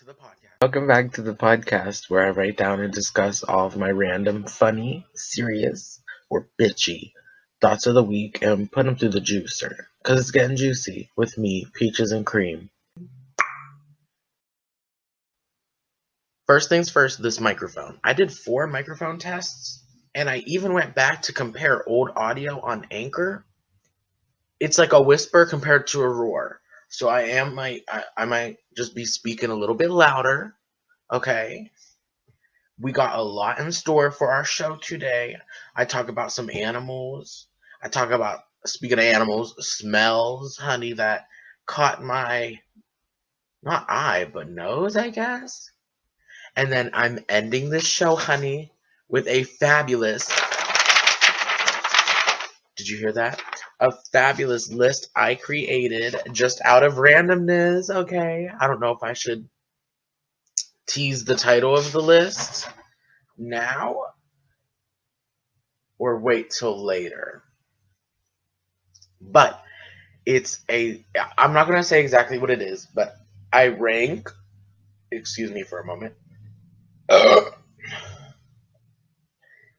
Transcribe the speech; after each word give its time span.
to 0.00 0.06
the 0.06 0.14
podcast. 0.14 0.62
Welcome 0.62 0.86
back 0.86 1.12
to 1.12 1.22
the 1.22 1.34
podcast 1.34 2.08
where 2.08 2.26
I 2.26 2.30
write 2.30 2.56
down 2.56 2.80
and 2.80 2.90
discuss 2.90 3.42
all 3.42 3.66
of 3.66 3.76
my 3.76 3.90
random, 3.90 4.44
funny, 4.44 5.04
serious, 5.14 6.00
or 6.30 6.48
bitchy 6.58 7.12
thoughts 7.60 7.86
of 7.86 7.92
the 7.92 8.02
week 8.02 8.40
and 8.40 8.72
put 8.72 8.86
them 8.86 8.96
through 8.96 9.10
the 9.10 9.20
juicer. 9.20 9.74
Because 10.02 10.20
it's 10.20 10.30
getting 10.30 10.56
juicy 10.56 11.10
with 11.18 11.36
me, 11.36 11.66
Peaches 11.74 12.12
and 12.12 12.24
Cream. 12.24 12.70
First 16.46 16.70
things 16.70 16.88
first, 16.88 17.22
this 17.22 17.38
microphone. 17.38 18.00
I 18.02 18.14
did 18.14 18.32
four 18.32 18.66
microphone 18.66 19.18
tests 19.18 19.84
and 20.14 20.30
I 20.30 20.38
even 20.46 20.72
went 20.72 20.94
back 20.94 21.22
to 21.22 21.34
compare 21.34 21.86
old 21.86 22.08
audio 22.16 22.58
on 22.58 22.86
Anchor. 22.90 23.44
It's 24.58 24.78
like 24.78 24.94
a 24.94 25.02
whisper 25.02 25.44
compared 25.44 25.88
to 25.88 26.00
a 26.00 26.08
roar. 26.08 26.59
So 26.90 27.08
I 27.08 27.22
am 27.22 27.54
might 27.54 27.84
I, 27.88 28.04
I 28.16 28.24
might 28.26 28.58
just 28.76 28.94
be 28.94 29.04
speaking 29.04 29.50
a 29.50 29.54
little 29.54 29.76
bit 29.76 29.90
louder. 29.90 30.56
Okay. 31.10 31.70
We 32.78 32.92
got 32.92 33.18
a 33.18 33.22
lot 33.22 33.60
in 33.60 33.72
store 33.72 34.10
for 34.10 34.32
our 34.32 34.44
show 34.44 34.76
today. 34.76 35.36
I 35.76 35.84
talk 35.84 36.08
about 36.08 36.32
some 36.32 36.50
animals. 36.50 37.46
I 37.82 37.88
talk 37.88 38.10
about 38.10 38.40
speaking 38.66 38.98
of 38.98 39.04
animals, 39.04 39.54
smells, 39.58 40.56
honey, 40.56 40.94
that 40.94 41.26
caught 41.66 42.02
my 42.02 42.58
not 43.62 43.86
eye, 43.88 44.28
but 44.32 44.48
nose, 44.48 44.96
I 44.96 45.10
guess. 45.10 45.70
And 46.56 46.72
then 46.72 46.90
I'm 46.92 47.20
ending 47.28 47.70
this 47.70 47.86
show, 47.86 48.16
honey, 48.16 48.72
with 49.08 49.28
a 49.28 49.44
fabulous. 49.44 50.28
Did 52.76 52.88
you 52.88 52.98
hear 52.98 53.12
that? 53.12 53.40
A 53.80 53.90
fabulous 54.12 54.70
list 54.70 55.08
I 55.16 55.34
created 55.34 56.14
just 56.32 56.60
out 56.64 56.82
of 56.82 56.94
randomness, 56.94 57.88
okay? 57.88 58.48
I 58.60 58.66
don't 58.66 58.80
know 58.80 58.92
if 58.92 59.02
I 59.02 59.14
should 59.14 59.48
tease 60.86 61.24
the 61.24 61.34
title 61.34 61.76
of 61.76 61.90
the 61.92 62.02
list 62.02 62.68
now 63.38 64.02
or 65.98 66.18
wait 66.18 66.50
till 66.50 66.84
later. 66.84 67.42
But 69.20 69.62
it's 70.26 70.60
a 70.70 71.04
I'm 71.38 71.54
not 71.54 71.66
going 71.66 71.78
to 71.78 71.84
say 71.84 72.02
exactly 72.02 72.38
what 72.38 72.50
it 72.50 72.60
is, 72.60 72.86
but 72.94 73.16
I 73.52 73.68
rank 73.68 74.28
excuse 75.10 75.50
me 75.50 75.62
for 75.62 75.80
a 75.80 75.86
moment. 75.86 76.14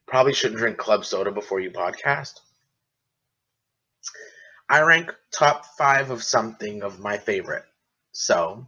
Probably 0.07 0.33
shouldn't 0.33 0.59
drink 0.59 0.77
club 0.77 1.05
soda 1.05 1.31
before 1.31 1.59
you 1.59 1.71
podcast. 1.71 2.39
I 4.71 4.83
rank 4.83 5.13
top 5.33 5.65
five 5.77 6.11
of 6.11 6.23
something 6.23 6.81
of 6.81 6.97
my 6.97 7.17
favorite. 7.17 7.65
So, 8.13 8.65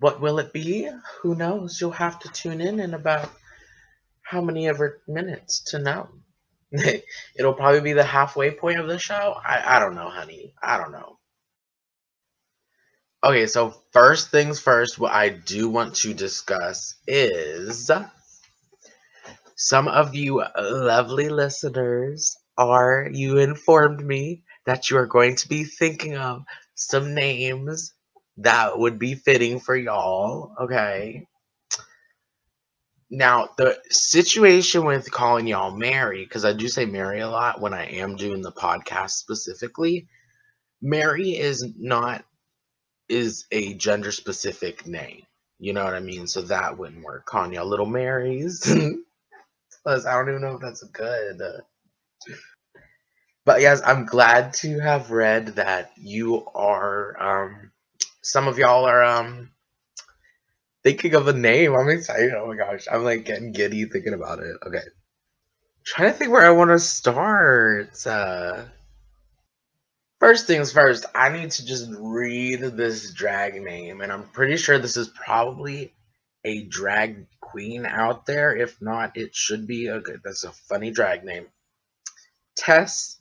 what 0.00 0.20
will 0.20 0.40
it 0.40 0.52
be? 0.52 0.90
Who 1.22 1.36
knows? 1.36 1.80
You'll 1.80 1.92
have 1.92 2.18
to 2.18 2.28
tune 2.30 2.60
in 2.60 2.80
in 2.80 2.92
about 2.92 3.30
how 4.22 4.40
many 4.40 4.66
ever 4.66 5.00
minutes 5.06 5.60
to 5.70 5.78
know. 5.78 6.08
It'll 6.72 7.54
probably 7.54 7.82
be 7.82 7.92
the 7.92 8.02
halfway 8.02 8.50
point 8.50 8.80
of 8.80 8.88
the 8.88 8.98
show. 8.98 9.36
I, 9.46 9.76
I 9.76 9.78
don't 9.78 9.94
know, 9.94 10.10
honey. 10.10 10.52
I 10.60 10.76
don't 10.76 10.90
know. 10.90 11.20
Okay, 13.22 13.46
so 13.46 13.72
first 13.92 14.32
things 14.32 14.58
first, 14.58 14.98
what 14.98 15.12
I 15.12 15.28
do 15.28 15.68
want 15.68 15.94
to 15.96 16.12
discuss 16.12 16.96
is 17.06 17.92
some 19.54 19.86
of 19.86 20.16
you 20.16 20.42
lovely 20.58 21.28
listeners 21.28 22.36
are, 22.56 23.08
you 23.12 23.38
informed 23.38 24.04
me 24.04 24.42
that 24.66 24.90
you 24.90 24.98
are 24.98 25.06
going 25.06 25.36
to 25.36 25.48
be 25.48 25.64
thinking 25.64 26.16
of 26.16 26.44
some 26.74 27.14
names 27.14 27.92
that 28.38 28.78
would 28.78 28.98
be 28.98 29.14
fitting 29.14 29.60
for 29.60 29.76
y'all, 29.76 30.54
okay? 30.60 31.26
Now, 33.10 33.48
the 33.56 33.78
situation 33.90 34.84
with 34.84 35.10
calling 35.10 35.46
y'all 35.46 35.74
Mary, 35.76 36.24
because 36.24 36.44
I 36.44 36.52
do 36.52 36.68
say 36.68 36.84
Mary 36.84 37.20
a 37.20 37.30
lot 37.30 37.60
when 37.60 37.72
I 37.72 37.86
am 37.86 38.16
doing 38.16 38.42
the 38.42 38.52
podcast 38.52 39.12
specifically, 39.12 40.08
Mary 40.82 41.30
is 41.36 41.66
not 41.76 42.24
is 43.08 43.46
a 43.50 43.72
gender 43.74 44.12
specific 44.12 44.86
name. 44.86 45.22
You 45.58 45.72
know 45.72 45.84
what 45.84 45.94
I 45.94 46.00
mean? 46.00 46.26
So 46.26 46.42
that 46.42 46.76
wouldn't 46.76 47.02
work. 47.02 47.24
Calling 47.24 47.54
y'all 47.54 47.66
little 47.66 47.86
Marys. 47.86 48.60
Plus, 49.82 50.06
I 50.06 50.14
don't 50.14 50.28
even 50.28 50.42
know 50.42 50.54
if 50.54 50.60
that's 50.60 50.82
good. 50.84 51.40
Uh, 51.40 52.34
But 53.48 53.62
yes, 53.62 53.80
I'm 53.82 54.04
glad 54.04 54.52
to 54.56 54.78
have 54.78 55.10
read 55.10 55.56
that 55.56 55.92
you 55.96 56.46
are 56.54 57.16
um 57.18 57.72
some 58.20 58.46
of 58.46 58.58
y'all 58.58 58.84
are 58.84 59.02
um 59.02 59.52
thinking 60.84 61.14
of 61.14 61.28
a 61.28 61.32
name. 61.32 61.74
I'm 61.74 61.88
excited. 61.88 62.34
Oh 62.34 62.46
my 62.46 62.56
gosh. 62.56 62.86
I'm 62.92 63.04
like 63.04 63.24
getting 63.24 63.52
giddy 63.52 63.86
thinking 63.86 64.12
about 64.12 64.40
it. 64.40 64.54
Okay. 64.66 64.82
trying 65.82 66.12
to 66.12 66.18
think 66.18 66.30
where 66.30 66.44
I 66.44 66.50
want 66.50 66.72
to 66.72 66.78
start. 66.78 68.06
Uh 68.06 68.64
First 70.20 70.46
things 70.46 70.70
first, 70.70 71.06
I 71.14 71.30
need 71.30 71.50
to 71.52 71.64
just 71.64 71.88
read 71.98 72.60
this 72.60 73.14
drag 73.14 73.62
name, 73.62 74.02
and 74.02 74.12
I'm 74.12 74.24
pretty 74.24 74.58
sure 74.58 74.78
this 74.78 74.98
is 74.98 75.08
probably 75.08 75.94
a 76.44 76.64
drag 76.64 77.26
queen 77.40 77.86
out 77.86 78.26
there. 78.26 78.54
If 78.54 78.82
not, 78.82 79.16
it 79.16 79.34
should 79.34 79.66
be 79.66 79.86
a 79.86 80.00
good. 80.00 80.20
That's 80.22 80.44
a 80.44 80.52
funny 80.52 80.90
drag 80.90 81.24
name. 81.24 81.46
Tess 82.54 83.17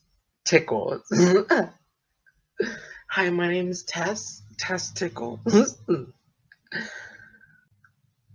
Tickles. 0.47 1.02
Hi, 3.09 3.30
my 3.30 3.50
name 3.50 3.69
is 3.69 3.84
Tess. 3.84 4.41
Tess 4.58 4.91
Tickles. 4.94 5.78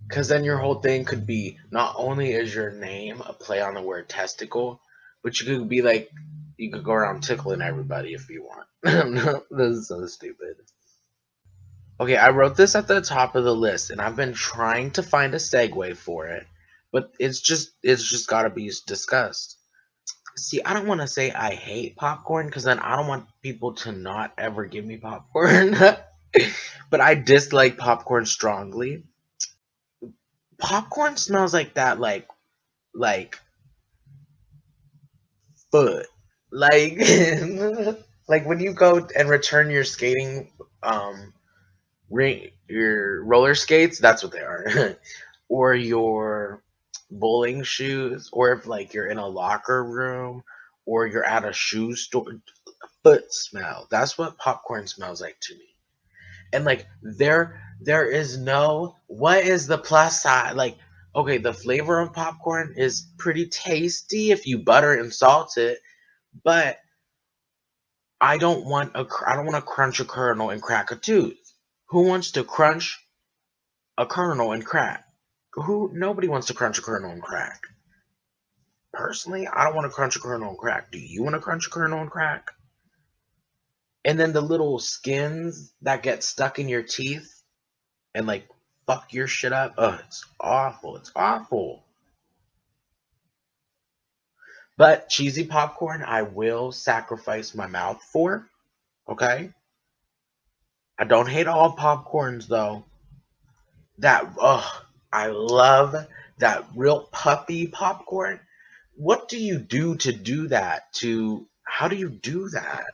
Because 0.07 0.27
then 0.27 0.43
your 0.43 0.57
whole 0.57 0.75
thing 0.75 1.05
could 1.05 1.25
be 1.25 1.57
not 1.71 1.95
only 1.97 2.33
is 2.33 2.53
your 2.53 2.69
name 2.69 3.21
a 3.21 3.33
play 3.33 3.61
on 3.61 3.73
the 3.73 3.81
word 3.81 4.09
testicle, 4.09 4.79
but 5.23 5.39
you 5.39 5.57
could 5.57 5.67
be 5.67 5.81
like, 5.81 6.11
you 6.55 6.71
could 6.71 6.83
go 6.83 6.91
around 6.91 7.23
tickling 7.23 7.63
everybody 7.63 8.13
if 8.13 8.29
you 8.29 8.43
want. 8.43 8.67
this 9.49 9.77
is 9.77 9.87
so 9.87 10.05
stupid. 10.05 10.57
Okay, 11.99 12.15
I 12.15 12.29
wrote 12.29 12.55
this 12.55 12.75
at 12.75 12.87
the 12.87 13.01
top 13.01 13.35
of 13.35 13.43
the 13.43 13.55
list, 13.55 13.89
and 13.89 13.99
I've 13.99 14.15
been 14.15 14.33
trying 14.33 14.91
to 14.91 15.01
find 15.01 15.33
a 15.33 15.37
segue 15.37 15.97
for 15.97 16.27
it, 16.27 16.45
but 16.91 17.11
it's 17.17 17.39
just 17.39 17.71
it's 17.81 18.07
just 18.07 18.27
got 18.27 18.43
to 18.43 18.51
be 18.51 18.71
discussed. 18.85 19.57
See, 20.35 20.61
I 20.63 20.73
don't 20.73 20.87
want 20.87 21.01
to 21.01 21.07
say 21.07 21.31
I 21.31 21.53
hate 21.55 21.95
popcorn 21.95 22.45
because 22.47 22.63
then 22.63 22.79
I 22.79 22.95
don't 22.95 23.07
want 23.07 23.27
people 23.41 23.73
to 23.75 23.91
not 23.91 24.33
ever 24.37 24.65
give 24.65 24.85
me 24.85 24.97
popcorn. 24.97 25.75
but 26.89 27.01
I 27.01 27.15
dislike 27.15 27.77
popcorn 27.77 28.25
strongly. 28.25 29.03
Popcorn 30.57 31.15
smells 31.17 31.53
like 31.53 31.75
that, 31.75 31.99
like, 31.99 32.27
like 32.95 33.39
foot, 35.71 36.07
like, 36.51 36.97
like 38.27 38.45
when 38.45 38.59
you 38.59 38.73
go 38.73 39.07
and 39.17 39.29
return 39.29 39.69
your 39.69 39.83
skating, 39.83 40.51
um, 40.83 41.33
ring, 42.09 42.49
your 42.69 43.23
roller 43.25 43.55
skates. 43.55 43.99
That's 43.99 44.23
what 44.23 44.33
they 44.33 44.41
are, 44.41 44.97
or 45.49 45.75
your 45.75 46.62
bowling 47.19 47.63
shoes 47.63 48.29
or 48.33 48.51
if 48.53 48.65
like 48.67 48.93
you're 48.93 49.07
in 49.07 49.17
a 49.19 49.27
locker 49.27 49.83
room 49.83 50.43
or 50.85 51.07
you're 51.07 51.25
at 51.25 51.45
a 51.45 51.53
shoe 51.53 51.95
store 51.95 52.41
foot 53.03 53.33
smell 53.33 53.87
that's 53.91 54.17
what 54.17 54.37
popcorn 54.37 54.87
smells 54.87 55.21
like 55.21 55.37
to 55.41 55.55
me. 55.55 55.75
And 56.53 56.65
like 56.65 56.87
there 57.01 57.61
there 57.81 58.09
is 58.09 58.37
no 58.37 58.95
what 59.07 59.43
is 59.45 59.67
the 59.67 59.77
plus 59.77 60.21
side? 60.21 60.55
Like 60.55 60.77
okay 61.15 61.37
the 61.37 61.53
flavor 61.53 61.99
of 61.99 62.13
popcorn 62.13 62.75
is 62.77 63.07
pretty 63.17 63.47
tasty 63.47 64.31
if 64.31 64.47
you 64.47 64.59
butter 64.59 64.93
and 64.93 65.13
salt 65.13 65.57
it 65.57 65.79
but 66.43 66.79
i 68.19 68.37
don't 68.37 68.65
want 68.65 68.91
a 68.95 69.05
i 69.27 69.35
don't 69.35 69.45
want 69.45 69.55
to 69.55 69.61
crunch 69.61 69.99
a 69.99 70.05
kernel 70.05 70.49
and 70.49 70.61
crack 70.61 70.91
a 70.91 70.95
tooth. 70.95 71.37
Who 71.89 72.07
wants 72.07 72.31
to 72.31 72.43
crunch 72.43 72.99
a 73.97 74.05
kernel 74.07 74.53
and 74.53 74.65
crack 74.65 75.05
who 75.53 75.91
nobody 75.93 76.27
wants 76.27 76.47
to 76.47 76.53
crunch 76.53 76.79
a 76.79 76.81
kernel 76.81 77.11
and 77.11 77.21
crack. 77.21 77.67
Personally, 78.91 79.47
I 79.47 79.65
don't 79.65 79.75
want 79.75 79.89
to 79.89 79.95
crunch 79.95 80.15
a 80.15 80.19
kernel 80.19 80.49
and 80.49 80.57
crack. 80.57 80.91
Do 80.91 80.99
you 80.99 81.23
want 81.23 81.35
to 81.35 81.41
crunch 81.41 81.67
a 81.67 81.69
kernel 81.69 82.01
and 82.01 82.11
crack? 82.11 82.51
And 84.05 84.19
then 84.19 84.33
the 84.33 84.41
little 84.41 84.79
skins 84.79 85.73
that 85.81 86.03
get 86.03 86.23
stuck 86.23 86.59
in 86.59 86.67
your 86.67 86.83
teeth 86.83 87.41
and 88.13 88.27
like 88.27 88.47
fuck 88.85 89.13
your 89.13 89.27
shit 89.27 89.53
up. 89.53 89.75
Oh, 89.77 89.99
it's 90.05 90.25
awful. 90.39 90.97
It's 90.97 91.11
awful. 91.15 91.83
But 94.77 95.09
cheesy 95.09 95.45
popcorn, 95.45 96.03
I 96.03 96.23
will 96.23 96.71
sacrifice 96.71 97.53
my 97.53 97.67
mouth 97.67 98.01
for. 98.11 98.47
Okay? 99.07 99.51
I 100.97 101.03
don't 101.05 101.29
hate 101.29 101.47
all 101.47 101.75
popcorns 101.75 102.47
though. 102.47 102.85
That, 103.99 104.33
ugh, 104.39 104.85
I 105.13 105.27
love 105.27 105.95
that 106.39 106.65
real 106.75 107.01
puffy 107.11 107.67
popcorn. 107.67 108.39
What 108.95 109.29
do 109.29 109.37
you 109.37 109.59
do 109.59 109.95
to 109.97 110.11
do 110.11 110.47
that? 110.47 110.91
To 110.93 111.47
how 111.63 111.87
do 111.87 111.95
you 111.95 112.09
do 112.09 112.49
that? 112.49 112.87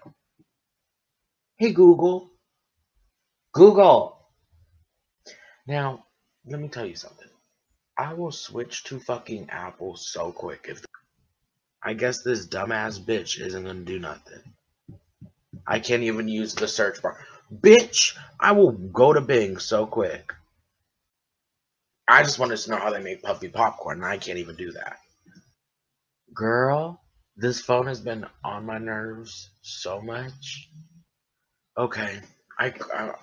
Hey 1.55 1.71
Google. 1.71 2.29
Google. 3.53 4.17
Now, 5.65 6.05
let 6.45 6.59
me 6.59 6.67
tell 6.67 6.85
you 6.85 6.95
something. 6.95 7.27
I 7.97 8.13
will 8.13 8.33
switch 8.33 8.83
to 8.85 8.99
fucking 8.99 9.49
Apple 9.49 9.95
so 9.95 10.33
quick 10.33 10.65
if 10.67 10.83
I 11.81 11.93
guess 11.93 12.21
this 12.21 12.47
dumbass 12.47 12.99
bitch 12.99 13.39
isn't 13.39 13.63
gonna 13.63 13.79
do 13.79 13.97
nothing. 13.97 14.41
I 15.65 15.79
can't 15.79 16.03
even 16.03 16.27
use 16.27 16.53
the 16.53 16.67
search 16.67 17.01
bar. 17.01 17.17
Bitch, 17.53 18.17
I 18.37 18.51
will 18.51 18.73
go 18.73 19.13
to 19.13 19.21
Bing 19.21 19.57
so 19.57 19.85
quick. 19.85 20.33
I 22.09 22.23
just 22.23 22.39
wanted 22.39 22.57
to 22.57 22.71
know 22.71 22.77
how 22.77 22.89
they 22.89 23.03
make 23.03 23.21
puffy 23.21 23.49
popcorn, 23.49 23.97
and 23.97 24.05
I 24.05 24.17
can't 24.17 24.39
even 24.39 24.55
do 24.55 24.71
that. 24.71 24.97
Girl, 26.33 26.99
this 27.37 27.61
phone 27.61 27.85
has 27.85 28.01
been 28.01 28.25
on 28.43 28.65
my 28.65 28.79
nerves 28.79 29.51
so 29.61 30.01
much. 30.01 30.69
Okay, 31.77 32.19
I, 32.57 32.73
I 32.95 33.13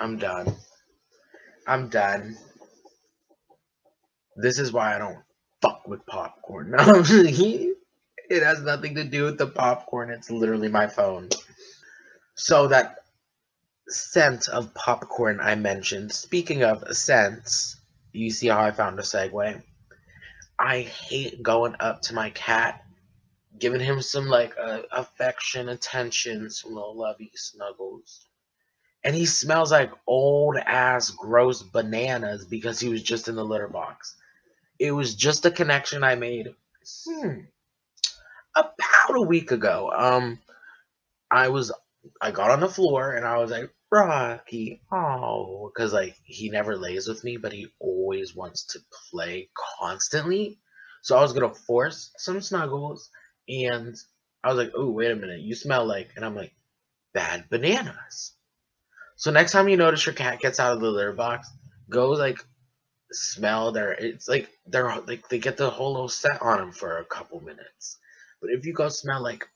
I'm 0.00 0.16
done. 0.16 0.56
I'm 1.66 1.88
done. 1.90 2.36
This 4.36 4.58
is 4.58 4.72
why 4.72 4.94
I 4.94 4.98
don't 4.98 5.18
fuck 5.60 5.86
with 5.86 6.04
popcorn. 6.06 6.74
It 8.30 8.42
has 8.42 8.62
nothing 8.62 8.94
to 8.94 9.04
do 9.04 9.24
with 9.24 9.36
the 9.36 9.46
popcorn. 9.46 10.08
It's 10.08 10.30
literally 10.30 10.68
my 10.68 10.86
phone. 10.86 11.28
So 12.34 12.68
that 12.68 12.96
scent 13.88 14.48
of 14.48 14.72
popcorn 14.72 15.38
I 15.38 15.54
mentioned. 15.56 16.12
Speaking 16.12 16.62
of 16.62 16.82
scents, 16.96 17.76
you 18.12 18.30
see 18.30 18.48
how 18.48 18.60
I 18.60 18.70
found 18.70 18.98
a 18.98 19.02
segue. 19.02 19.62
I 20.58 20.80
hate 20.80 21.42
going 21.42 21.74
up 21.80 22.02
to 22.02 22.14
my 22.14 22.30
cat, 22.30 22.84
giving 23.58 23.80
him 23.80 24.02
some 24.02 24.26
like 24.26 24.54
uh, 24.60 24.82
affection, 24.92 25.68
attention, 25.68 26.50
some 26.50 26.74
little 26.74 26.96
lovey 26.96 27.32
snuggles. 27.34 28.26
And 29.04 29.16
he 29.16 29.26
smells 29.26 29.72
like 29.72 29.90
old 30.06 30.56
ass 30.58 31.10
gross 31.10 31.62
bananas 31.62 32.44
because 32.44 32.78
he 32.78 32.88
was 32.88 33.02
just 33.02 33.28
in 33.28 33.34
the 33.34 33.44
litter 33.44 33.68
box. 33.68 34.14
It 34.78 34.92
was 34.92 35.14
just 35.14 35.44
a 35.44 35.50
connection 35.50 36.04
I 36.04 36.14
made 36.14 36.54
hmm, 37.06 37.40
about 38.54 39.16
a 39.16 39.22
week 39.22 39.50
ago. 39.50 39.92
Um 39.94 40.38
I 41.30 41.48
was 41.48 41.72
I 42.20 42.30
got 42.30 42.50
on 42.50 42.60
the 42.60 42.68
floor 42.68 43.12
and 43.12 43.26
I 43.26 43.38
was 43.38 43.50
like, 43.50 43.70
Rocky, 43.90 44.80
oh, 44.92 45.70
because 45.72 45.92
like 45.92 46.16
he 46.24 46.48
never 46.50 46.76
lays 46.76 47.06
with 47.06 47.22
me, 47.24 47.36
but 47.36 47.52
he 47.52 47.68
always 47.78 48.34
wants 48.34 48.64
to 48.68 48.80
play 49.10 49.50
constantly. 49.78 50.58
So 51.02 51.16
I 51.16 51.20
was 51.22 51.32
gonna 51.32 51.52
force 51.54 52.10
some 52.16 52.40
snuggles, 52.40 53.10
and 53.48 53.94
I 54.42 54.48
was 54.48 54.56
like, 54.56 54.72
oh, 54.76 54.90
wait 54.90 55.10
a 55.10 55.16
minute, 55.16 55.40
you 55.40 55.54
smell 55.54 55.84
like, 55.86 56.10
and 56.16 56.24
I'm 56.24 56.34
like, 56.34 56.54
bad 57.12 57.48
bananas. 57.50 58.34
So 59.16 59.30
next 59.30 59.52
time 59.52 59.68
you 59.68 59.76
notice 59.76 60.06
your 60.06 60.14
cat 60.14 60.40
gets 60.40 60.58
out 60.58 60.72
of 60.72 60.80
the 60.80 60.90
litter 60.90 61.12
box, 61.12 61.50
go 61.90 62.10
like 62.10 62.38
smell 63.12 63.72
their. 63.72 63.92
It's 63.92 64.28
like 64.28 64.48
they're 64.66 64.94
like 65.06 65.28
they 65.28 65.38
get 65.38 65.56
the 65.56 65.70
whole 65.70 65.92
little 65.92 66.08
set 66.08 66.40
on 66.42 66.58
them 66.58 66.72
for 66.72 66.98
a 66.98 67.04
couple 67.04 67.40
minutes. 67.40 67.98
But 68.40 68.50
if 68.50 68.66
you 68.66 68.72
go 68.72 68.88
smell 68.88 69.22
like, 69.22 69.46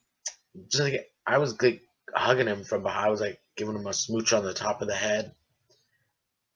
just 0.71 0.83
like 0.85 1.11
I 1.27 1.39
was 1.39 1.61
like 1.63 1.83
hugging 2.15 2.47
him 2.47 2.65
from 2.65 2.83
behind, 2.83 3.07
I 3.07 3.11
was 3.11 3.21
like 3.21 3.41
giving 3.57 3.75
him 3.77 3.87
a 3.87 3.93
smooch 3.93 4.33
on 4.33 4.45
the 4.45 4.55
top 4.55 4.83
of 4.83 4.89
the 4.89 4.95
head. 4.95 5.33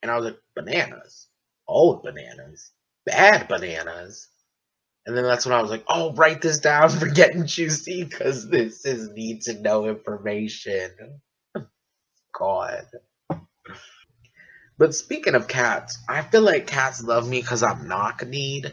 And 0.02 0.10
I 0.10 0.16
was 0.16 0.24
like, 0.26 0.38
bananas. 0.54 1.28
Old 1.66 2.02
bananas. 2.02 2.70
Bad 3.04 3.48
bananas. 3.48 4.28
And 5.06 5.16
then 5.16 5.24
that's 5.24 5.46
when 5.46 5.54
I 5.54 5.62
was 5.62 5.70
like, 5.70 5.84
oh, 5.88 6.12
write 6.12 6.42
this 6.42 6.58
down 6.58 6.88
for 6.90 7.06
getting 7.06 7.46
juicy 7.46 8.04
because 8.04 8.48
this 8.48 8.84
is 8.84 9.10
need 9.10 9.42
to 9.42 9.60
know 9.60 9.86
information. 9.86 11.20
God. 12.32 12.86
But 14.78 14.94
speaking 14.94 15.34
of 15.34 15.46
cats, 15.46 15.98
I 16.08 16.22
feel 16.22 16.40
like 16.40 16.66
cats 16.66 17.02
love 17.02 17.28
me 17.28 17.42
because 17.42 17.62
I'm 17.62 17.86
knock 17.86 18.26
kneed. 18.26 18.72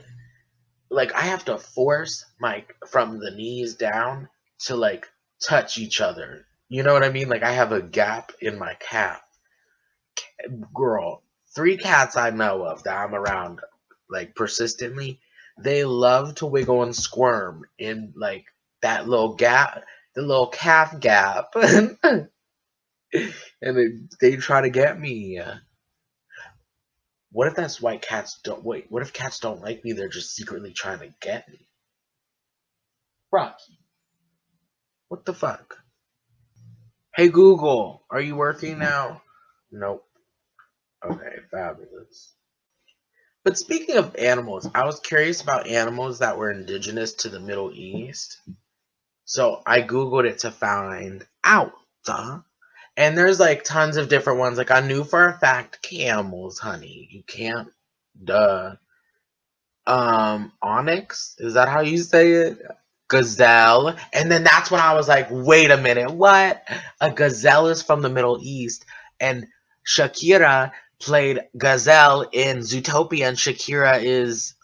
Like 0.89 1.13
I 1.13 1.21
have 1.21 1.43
to 1.45 1.57
force 1.57 2.23
my 2.39 2.63
from 2.89 3.19
the 3.19 3.31
knees 3.31 3.75
down 3.75 4.29
to 4.65 4.77
like 4.77 5.05
touch 5.43 5.77
each 5.77 5.99
other 5.99 6.46
you 6.69 6.83
know 6.83 6.93
what 6.93 7.03
I 7.03 7.09
mean? 7.09 7.29
Like 7.29 7.43
I 7.43 7.51
have 7.51 7.71
a 7.71 7.81
gap 7.81 8.31
in 8.41 8.59
my 8.59 8.75
calf. 8.79 9.21
Girl, 10.73 11.23
three 11.55 11.77
cats 11.77 12.17
I 12.17 12.29
know 12.29 12.63
of 12.63 12.83
that 12.83 12.97
I'm 12.97 13.15
around 13.15 13.61
like 14.09 14.35
persistently, 14.35 15.19
they 15.57 15.83
love 15.85 16.35
to 16.35 16.45
wiggle 16.45 16.83
and 16.83 16.95
squirm 16.95 17.65
in 17.77 18.13
like 18.15 18.45
that 18.81 19.07
little 19.07 19.35
gap, 19.35 19.83
the 20.15 20.21
little 20.21 20.47
calf 20.47 20.99
gap. 20.99 21.53
and 21.55 22.29
they, 23.61 23.87
they 24.21 24.35
try 24.35 24.61
to 24.61 24.69
get 24.69 24.99
me. 24.99 25.41
What 27.31 27.47
if 27.47 27.55
that's 27.55 27.81
why 27.81 27.97
cats 27.97 28.39
don't 28.43 28.63
wait? 28.63 28.85
What 28.89 29.03
if 29.03 29.13
cats 29.13 29.39
don't 29.39 29.61
like 29.61 29.83
me? 29.83 29.93
They're 29.93 30.09
just 30.09 30.35
secretly 30.35 30.73
trying 30.73 30.99
to 30.99 31.13
get 31.21 31.47
me. 31.49 31.67
Rocky. 33.31 33.79
What 35.09 35.25
the 35.25 35.33
fuck? 35.33 35.77
Hey 37.17 37.29
Google, 37.29 38.03
are 38.11 38.21
you 38.21 38.35
working 38.35 38.77
now? 38.77 39.23
Nope. 39.71 40.05
Okay, 41.03 41.37
fabulous. 41.49 42.35
But 43.43 43.57
speaking 43.57 43.97
of 43.97 44.15
animals, 44.17 44.69
I 44.75 44.85
was 44.85 44.99
curious 44.99 45.41
about 45.41 45.65
animals 45.65 46.19
that 46.19 46.37
were 46.37 46.51
indigenous 46.51 47.13
to 47.13 47.29
the 47.29 47.39
Middle 47.39 47.71
East. 47.73 48.37
So 49.25 49.63
I 49.65 49.81
Googled 49.81 50.29
it 50.29 50.39
to 50.39 50.51
find 50.51 51.25
out. 51.43 51.73
Duh. 52.05 52.41
And 52.95 53.17
there's 53.17 53.39
like 53.39 53.63
tons 53.63 53.97
of 53.97 54.09
different 54.09 54.37
ones. 54.37 54.59
Like 54.59 54.69
I 54.69 54.81
knew 54.81 55.03
for 55.03 55.27
a 55.27 55.39
fact 55.39 55.81
camels, 55.81 56.59
honey. 56.59 57.09
You 57.09 57.23
can't 57.23 57.69
duh. 58.23 58.75
Um 59.87 60.51
onyx, 60.61 61.33
is 61.39 61.55
that 61.55 61.67
how 61.67 61.81
you 61.81 61.97
say 61.97 62.33
it? 62.33 62.61
Gazelle. 63.07 63.95
And 64.13 64.31
then 64.31 64.43
that's 64.43 64.69
when 64.71 64.81
I 64.81 64.93
was 64.93 65.07
like, 65.07 65.27
wait 65.29 65.71
a 65.71 65.77
minute, 65.77 66.11
what? 66.11 66.63
A 66.99 67.11
gazelle 67.11 67.67
is 67.67 67.81
from 67.81 68.01
the 68.01 68.09
Middle 68.09 68.39
East. 68.41 68.85
And 69.19 69.47
Shakira 69.85 70.71
played 70.99 71.41
gazelle 71.57 72.23
in 72.31 72.59
Zootopia, 72.59 73.27
and 73.27 73.37
Shakira 73.37 74.01
is 74.01 74.55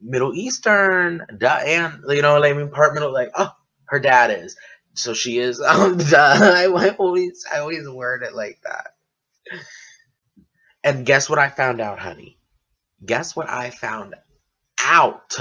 Middle 0.00 0.34
Eastern. 0.34 1.26
Duh, 1.36 1.60
and, 1.64 2.02
you 2.08 2.22
know, 2.22 2.38
like, 2.38 2.54
I 2.54 2.56
mean, 2.56 2.70
part 2.70 2.94
Middle, 2.94 3.12
like, 3.12 3.30
oh, 3.36 3.52
her 3.86 3.98
dad 3.98 4.30
is. 4.30 4.56
So 4.94 5.12
she 5.12 5.38
is, 5.38 5.60
um, 5.60 5.98
duh. 5.98 6.38
I, 6.40 6.64
I 6.64 6.90
always, 6.90 7.44
I 7.52 7.58
always 7.58 7.88
word 7.88 8.22
it 8.22 8.34
like 8.34 8.60
that. 8.62 8.94
And 10.82 11.04
guess 11.04 11.28
what 11.28 11.38
I 11.38 11.48
found 11.48 11.80
out, 11.80 11.98
honey? 11.98 12.38
Guess 13.04 13.34
what 13.34 13.48
I 13.50 13.70
found 13.70 14.14
out? 14.82 15.36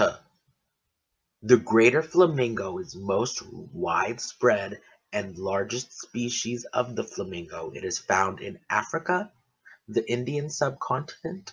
The 1.45 1.57
greater 1.57 2.01
flamingo 2.01 2.77
is 2.77 2.95
most 2.95 3.43
widespread 3.51 4.79
and 5.11 5.37
largest 5.37 5.91
species 5.99 6.63
of 6.71 6.95
the 6.95 7.03
flamingo. 7.03 7.71
It 7.71 7.83
is 7.83 7.99
found 7.99 8.39
in 8.39 8.59
Africa, 8.69 9.29
the 9.89 10.09
Indian 10.09 10.49
subcontinent, 10.49 11.51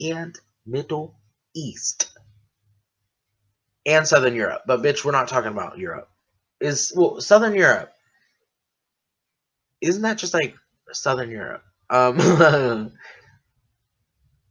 and 0.00 0.38
Middle 0.64 1.18
East. 1.52 2.16
And 3.84 4.06
Southern 4.06 4.36
Europe. 4.36 4.62
But 4.68 4.82
bitch, 4.82 5.04
we're 5.04 5.10
not 5.10 5.26
talking 5.26 5.50
about 5.50 5.78
Europe. 5.78 6.08
Is 6.60 6.92
well, 6.94 7.20
Southern 7.20 7.56
Europe. 7.56 7.92
Isn't 9.80 10.02
that 10.02 10.18
just 10.18 10.32
like 10.32 10.54
Southern 10.92 11.30
Europe? 11.30 11.64
Um 11.90 12.92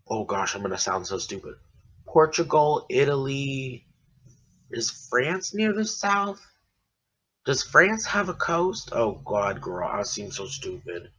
Oh 0.09 0.25
gosh, 0.25 0.55
I'm 0.55 0.61
gonna 0.61 0.77
sound 0.77 1.07
so 1.07 1.17
stupid. 1.19 1.55
Portugal, 2.05 2.85
Italy, 2.89 3.87
is 4.73 5.07
France 5.09 5.53
near 5.53 5.73
the 5.73 5.85
south? 5.85 6.41
Does 7.45 7.63
France 7.63 8.05
have 8.05 8.29
a 8.29 8.33
coast? 8.33 8.89
Oh 8.91 9.21
god, 9.25 9.61
girl, 9.61 9.87
I 9.87 10.03
seem 10.03 10.31
so 10.31 10.45
stupid. 10.47 11.11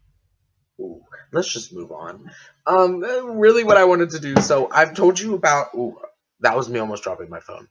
Ooh, 0.80 1.02
let's 1.32 1.52
just 1.52 1.72
move 1.72 1.92
on. 1.92 2.30
Um, 2.66 3.00
really 3.00 3.64
what 3.64 3.76
I 3.76 3.84
wanted 3.84 4.10
to 4.10 4.18
do, 4.18 4.40
so 4.40 4.68
I've 4.70 4.94
told 4.94 5.20
you 5.20 5.34
about, 5.34 5.68
ooh, 5.74 5.98
that 6.40 6.56
was 6.56 6.68
me 6.68 6.80
almost 6.80 7.04
dropping 7.04 7.30
my 7.30 7.40
phone. 7.40 7.68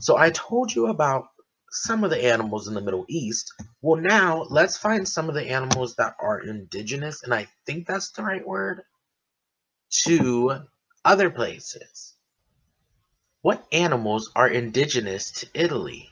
So 0.00 0.16
I 0.16 0.30
told 0.30 0.74
you 0.74 0.88
about 0.88 1.26
some 1.70 2.04
of 2.04 2.10
the 2.10 2.24
animals 2.24 2.68
in 2.68 2.74
the 2.74 2.80
Middle 2.80 3.04
East. 3.08 3.52
Well, 3.80 4.00
now 4.00 4.46
let's 4.50 4.76
find 4.76 5.08
some 5.08 5.28
of 5.28 5.34
the 5.34 5.50
animals 5.50 5.96
that 5.96 6.16
are 6.20 6.40
indigenous, 6.40 7.22
and 7.22 7.32
I 7.32 7.48
think 7.66 7.86
that's 7.86 8.10
the 8.10 8.22
right 8.22 8.46
word, 8.46 8.82
to 10.04 10.62
other 11.04 11.30
places. 11.30 12.11
What 13.42 13.66
animals 13.72 14.30
are 14.36 14.48
indigenous 14.48 15.32
to 15.32 15.48
Italy? 15.52 16.10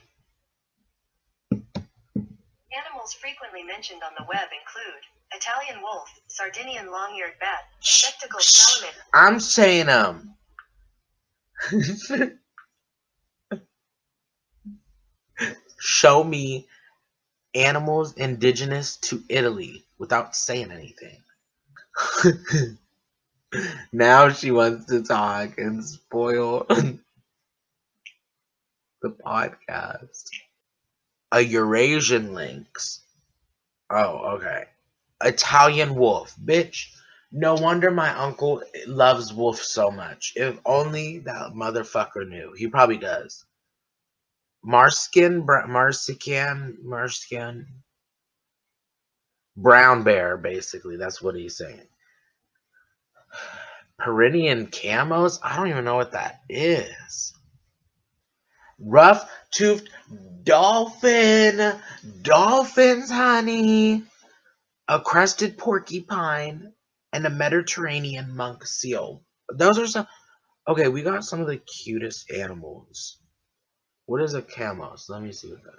Animals 1.53 3.15
frequently 3.21 3.63
mentioned 3.63 4.03
on 4.03 4.11
the 4.19 4.25
web 4.25 4.49
include 4.51 5.05
Italian 5.33 5.81
wolf, 5.81 6.09
Sardinian 6.27 6.91
long-eared 6.91 7.35
bat, 7.39 7.69
spectacled 7.79 8.43
salamander. 8.43 8.99
I'm 9.15 9.39
saying 9.39 9.89
um. 9.89 10.35
Show 15.79 16.25
me 16.25 16.67
animals 17.55 18.15
indigenous 18.15 18.97
to 18.97 19.23
Italy 19.29 19.85
without 19.99 20.35
saying 20.35 20.73
anything. 20.73 21.23
now 23.93 24.31
she 24.31 24.51
wants 24.51 24.87
to 24.87 25.05
talk 25.05 25.59
and 25.59 25.85
spoil 25.85 26.67
the 29.03 29.11
podcast. 29.11 30.29
A 31.33 31.41
Eurasian 31.41 32.35
lynx. 32.35 33.03
Oh, 33.91 34.37
okay. 34.37 34.65
Italian 35.23 35.95
wolf. 35.95 36.35
Bitch. 36.45 36.87
No 37.33 37.55
wonder 37.55 37.91
my 37.91 38.11
uncle 38.11 38.63
loves 38.87 39.33
wolf 39.33 39.63
so 39.63 39.91
much. 39.91 40.33
If 40.35 40.59
only 40.67 41.21
that 41.21 41.53
motherfucker 41.53 42.29
knew. 42.29 42.53
He 42.57 42.67
probably 42.67 42.99
does. 42.99 43.45
Marskin, 44.65 45.47
Marsican, 45.47 46.83
Marskin. 46.83 47.67
Brown 49.57 50.03
bear, 50.03 50.37
basically. 50.37 50.97
That's 50.97 51.23
what 51.23 51.37
he's 51.37 51.57
saying. 51.57 51.87
Pyrenean 54.01 54.67
camos? 54.69 55.39
I 55.43 55.57
don't 55.57 55.69
even 55.69 55.85
know 55.85 55.97
what 55.97 56.13
that 56.13 56.41
is. 56.49 57.33
Rough 58.81 59.31
toothed 59.51 59.89
dolphin. 60.43 61.79
Dolphins, 62.23 63.11
honey. 63.11 64.05
A 64.89 65.01
crested 65.01 65.59
porcupine 65.59 66.73
and 67.13 67.27
a 67.27 67.31
Mediterranean 67.31 68.35
monk 68.35 68.67
seal. 68.67 69.23
Those 69.53 69.79
are 69.79 69.87
some. 69.87 70.07
Okay, 70.67 70.89
we 70.89 71.03
got 71.03 71.25
some 71.25 71.41
of 71.41 71.47
the 71.47 71.59
cutest 71.59 72.31
animals. 72.31 73.19
What 74.07 74.23
is 74.23 74.35
a 74.35 74.43
camos? 74.43 75.09
Let 75.09 75.23
me 75.23 75.33
see 75.33 75.51
what 75.51 75.63
that 75.63 75.71
is. 75.71 75.77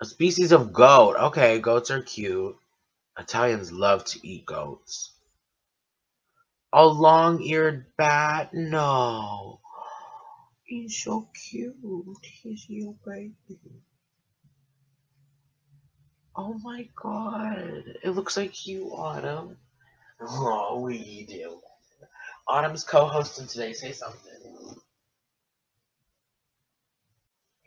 A 0.00 0.04
species 0.06 0.52
of 0.52 0.72
goat. 0.72 1.16
Okay, 1.16 1.58
goats 1.58 1.90
are 1.90 2.02
cute. 2.02 2.56
Italians 3.18 3.72
love 3.72 4.04
to 4.06 4.26
eat 4.26 4.46
goats. 4.46 5.12
A 6.72 6.84
long-eared 6.84 7.86
bat? 7.96 8.52
No. 8.52 9.60
He's 10.64 11.02
so 11.02 11.28
cute. 11.50 11.76
He's 12.22 12.66
your 12.68 12.94
baby. 13.06 13.34
Oh 16.36 16.54
my 16.62 16.88
god. 17.00 17.84
It 18.02 18.10
looks 18.10 18.36
like 18.36 18.66
you, 18.66 18.86
Autumn. 18.88 19.56
Oh, 20.20 20.80
we 20.80 21.26
do. 21.26 21.60
Autumn's 22.48 22.84
co-hosting 22.84 23.46
today. 23.46 23.72
Say 23.72 23.92
something. 23.92 24.32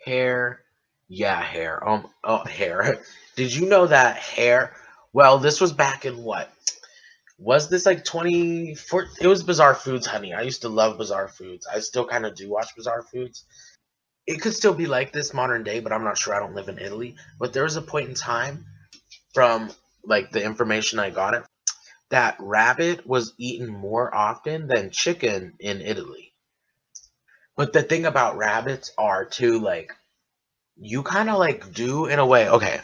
Hair. 0.06 0.62
Yeah, 1.08 1.42
hair. 1.42 1.88
Um, 1.88 2.08
oh, 2.24 2.44
hair. 2.46 3.02
Did 3.36 3.54
you 3.54 3.68
know 3.68 3.88
that 3.88 4.18
hair? 4.18 4.74
Well, 5.14 5.40
this 5.40 5.62
was 5.62 5.72
back 5.72 6.06
in 6.06 6.24
what? 6.24 6.52
Was 7.40 7.70
this 7.70 7.86
like 7.86 8.04
24? 8.04 9.08
It 9.22 9.28
was 9.28 9.44
Bizarre 9.44 9.76
Foods, 9.76 10.08
honey. 10.08 10.34
I 10.34 10.42
used 10.42 10.64
to 10.64 10.70
love 10.70 10.98
Bizarre 10.98 11.28
Foods. 11.28 11.68
I 11.72 11.80
still 11.80 12.06
kind 12.06 12.26
of 12.26 12.36
do 12.36 12.50
watch 12.50 12.76
Bizarre 12.76 13.04
Foods. 13.04 13.46
It 14.26 14.42
could 14.42 14.54
still 14.54 14.74
be 14.74 14.88
like 14.88 15.14
this 15.14 15.34
modern 15.34 15.64
day, 15.64 15.80
but 15.80 15.92
I'm 15.92 16.04
not 16.04 16.18
sure. 16.18 16.34
I 16.34 16.40
don't 16.40 16.56
live 16.56 16.68
in 16.68 16.80
Italy. 16.80 17.16
But 17.40 17.54
there 17.54 17.64
was 17.64 17.76
a 17.76 17.82
point 17.82 18.10
in 18.10 18.16
time 18.16 18.66
from 19.34 19.72
like 20.04 20.32
the 20.32 20.44
information 20.44 21.00
I 21.00 21.12
got 21.12 21.36
it 21.36 21.44
that 22.10 22.38
rabbit 22.40 23.06
was 23.06 23.34
eaten 23.38 23.68
more 23.68 24.14
often 24.14 24.68
than 24.68 24.92
chicken 24.92 25.54
in 25.60 25.82
Italy. 25.82 26.34
But 27.56 27.74
the 27.74 27.84
thing 27.84 28.06
about 28.06 28.38
rabbits 28.38 28.92
are 28.98 29.26
too 29.26 29.60
like 29.60 29.92
you 30.78 31.04
kind 31.04 31.30
of 31.30 31.40
like 31.40 31.74
do 31.74 32.06
in 32.06 32.20
a 32.20 32.26
way. 32.26 32.50
Okay, 32.50 32.80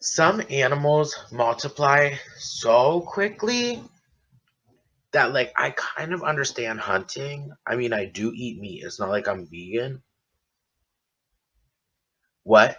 some 0.00 0.42
animals 0.50 1.14
multiply 1.32 2.14
so 2.38 3.00
quickly 3.00 3.82
that 5.12 5.32
like 5.32 5.52
I 5.56 5.70
kind 5.70 6.12
of 6.12 6.22
understand 6.22 6.80
hunting. 6.80 7.52
I 7.66 7.76
mean, 7.76 7.92
I 7.92 8.04
do 8.04 8.32
eat 8.34 8.60
meat. 8.60 8.82
It's 8.84 9.00
not 9.00 9.08
like 9.08 9.28
I'm 9.28 9.46
vegan. 9.46 10.02
What? 12.42 12.76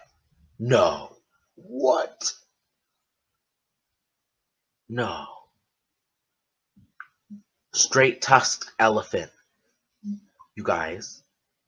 No. 0.59 1.17
What? 1.55 2.31
No. 4.87 5.25
Straight 7.73 8.21
tusked 8.21 8.71
elephant. 8.79 9.31
You 10.55 10.63
guys. 10.63 11.21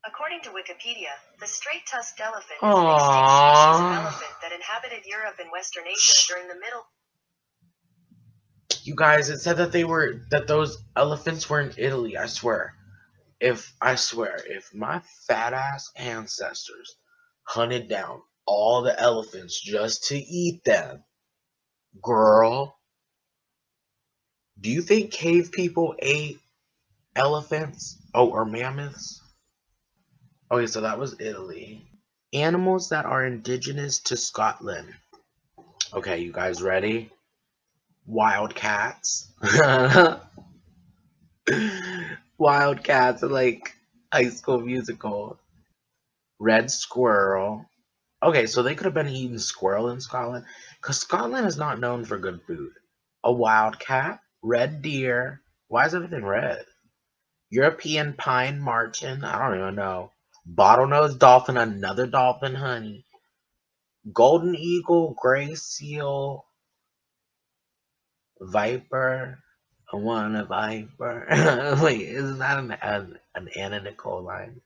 According 0.05 0.41
to 0.43 0.49
Wikipedia, 0.49 1.11
the 1.39 1.47
straight-tusked 1.47 2.19
elephant 2.19 2.59
is 2.61 2.79
an 2.79 2.89
extinct 2.89 3.29
species 3.29 3.79
of 3.79 3.91
elephant 3.95 4.35
that 4.41 4.51
inhabited 4.51 5.05
Europe 5.05 5.35
and 5.39 5.49
Western 5.51 5.87
Asia 5.87 6.27
during 6.27 6.47
the 6.47 6.55
Middle. 6.55 6.85
You 8.83 8.95
guys, 8.95 9.29
it 9.29 9.39
said 9.39 9.57
that 9.57 9.71
they 9.71 9.83
were 9.83 10.21
that 10.31 10.47
those 10.47 10.77
elephants 10.95 11.49
were 11.49 11.61
in 11.61 11.73
Italy. 11.77 12.17
I 12.17 12.25
swear. 12.27 12.73
If 13.39 13.73
I 13.81 13.95
swear, 13.95 14.41
if 14.45 14.73
my 14.73 15.01
fat 15.27 15.53
ass 15.53 15.91
ancestors 15.95 16.95
hunted 17.43 17.87
down 17.87 18.21
all 18.45 18.81
the 18.81 18.99
elephants 18.99 19.59
just 19.61 20.05
to 20.09 20.17
eat 20.17 20.63
them, 20.65 21.03
girl, 22.01 22.77
do 24.59 24.69
you 24.69 24.81
think 24.81 25.11
cave 25.11 25.51
people 25.51 25.95
ate 25.99 26.39
elephants? 27.15 27.97
Oh, 28.13 28.29
or 28.29 28.45
mammoths? 28.45 29.21
Okay, 30.51 30.65
so 30.65 30.81
that 30.81 30.97
was 30.97 31.15
Italy. 31.19 31.85
Animals 32.33 32.89
that 32.89 33.05
are 33.05 33.23
indigenous 33.23 33.99
to 33.99 34.17
Scotland. 34.17 34.91
Okay, 35.93 36.19
you 36.19 36.31
guys 36.31 36.59
ready? 36.59 37.11
Wild 38.07 38.55
cats. 38.55 39.27
Wild 42.39 42.83
cats 42.83 43.21
like 43.21 43.75
high 44.11 44.29
school 44.29 44.59
musical. 44.59 45.37
Red 46.39 46.71
squirrel. 46.71 47.65
Okay, 48.23 48.47
so 48.47 48.63
they 48.63 48.73
could 48.73 48.85
have 48.85 48.93
been 48.95 49.07
eating 49.07 49.37
squirrel 49.37 49.91
in 49.91 50.01
Scotland. 50.01 50.45
Because 50.81 50.99
Scotland 50.99 51.45
is 51.45 51.57
not 51.57 51.79
known 51.79 52.05
for 52.05 52.17
good 52.17 52.41
food. 52.47 52.71
A 53.23 53.31
wild 53.31 53.79
cat, 53.79 54.19
red 54.41 54.81
deer. 54.81 55.41
Why 55.67 55.85
is 55.85 55.93
everything 55.93 56.25
red? 56.25 56.65
European 57.51 58.13
pine 58.13 58.59
marten. 58.59 59.23
I 59.23 59.47
don't 59.47 59.59
even 59.59 59.75
know. 59.75 60.11
Bottlenose 60.49 61.17
dolphin, 61.17 61.57
another 61.57 62.07
dolphin, 62.07 62.55
honey. 62.55 63.05
Golden 64.11 64.55
eagle, 64.55 65.15
gray 65.19 65.53
seal, 65.55 66.45
viper. 68.39 69.39
I 69.91 69.95
want 69.97 70.35
a 70.35 70.45
viper. 70.45 71.77
Wait, 71.83 72.01
isn't 72.01 72.39
that 72.39 72.59
an, 72.59 72.71
an, 72.71 73.19
an 73.35 73.49
Anna 73.55 73.81
Nicole 73.81 74.23
line? 74.23 74.61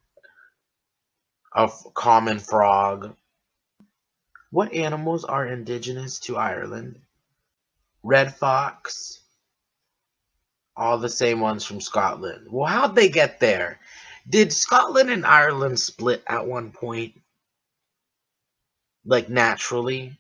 A 1.56 1.70
common 1.94 2.40
frog. 2.40 3.16
What 4.52 4.74
animals 4.74 5.24
are 5.26 5.46
indigenous 5.46 6.20
to 6.22 6.38
Ireland? 6.38 7.00
Red 8.04 8.36
fox. 8.36 9.20
All 10.76 10.98
the 10.98 11.10
same 11.10 11.40
ones 11.40 11.66
from 11.66 11.82
Scotland. 11.82 12.48
Well, 12.50 12.68
how'd 12.68 12.96
they 12.96 13.10
get 13.10 13.40
there? 13.40 13.80
Did 14.28 14.54
Scotland 14.54 15.10
and 15.10 15.26
Ireland 15.26 15.80
split 15.80 16.24
at 16.28 16.48
one 16.48 16.72
point? 16.72 17.22
Like 19.06 19.30
naturally? 19.30 20.18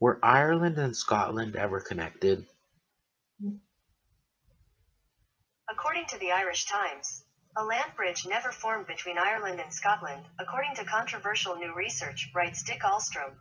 Were 0.00 0.18
Ireland 0.22 0.78
and 0.78 0.96
Scotland 0.96 1.56
ever 1.56 1.80
connected? 1.80 2.46
According 5.68 6.06
to 6.06 6.18
the 6.18 6.32
Irish 6.32 6.64
Times, 6.66 7.24
a 7.56 7.64
land 7.64 7.92
bridge 7.96 8.26
never 8.26 8.50
formed 8.50 8.86
between 8.86 9.18
Ireland 9.18 9.60
and 9.60 9.72
Scotland, 9.72 10.24
according 10.38 10.74
to 10.76 10.84
controversial 10.84 11.56
new 11.56 11.74
research, 11.74 12.30
writes 12.34 12.62
Dick 12.62 12.80
Ahlstrom. 12.82 13.36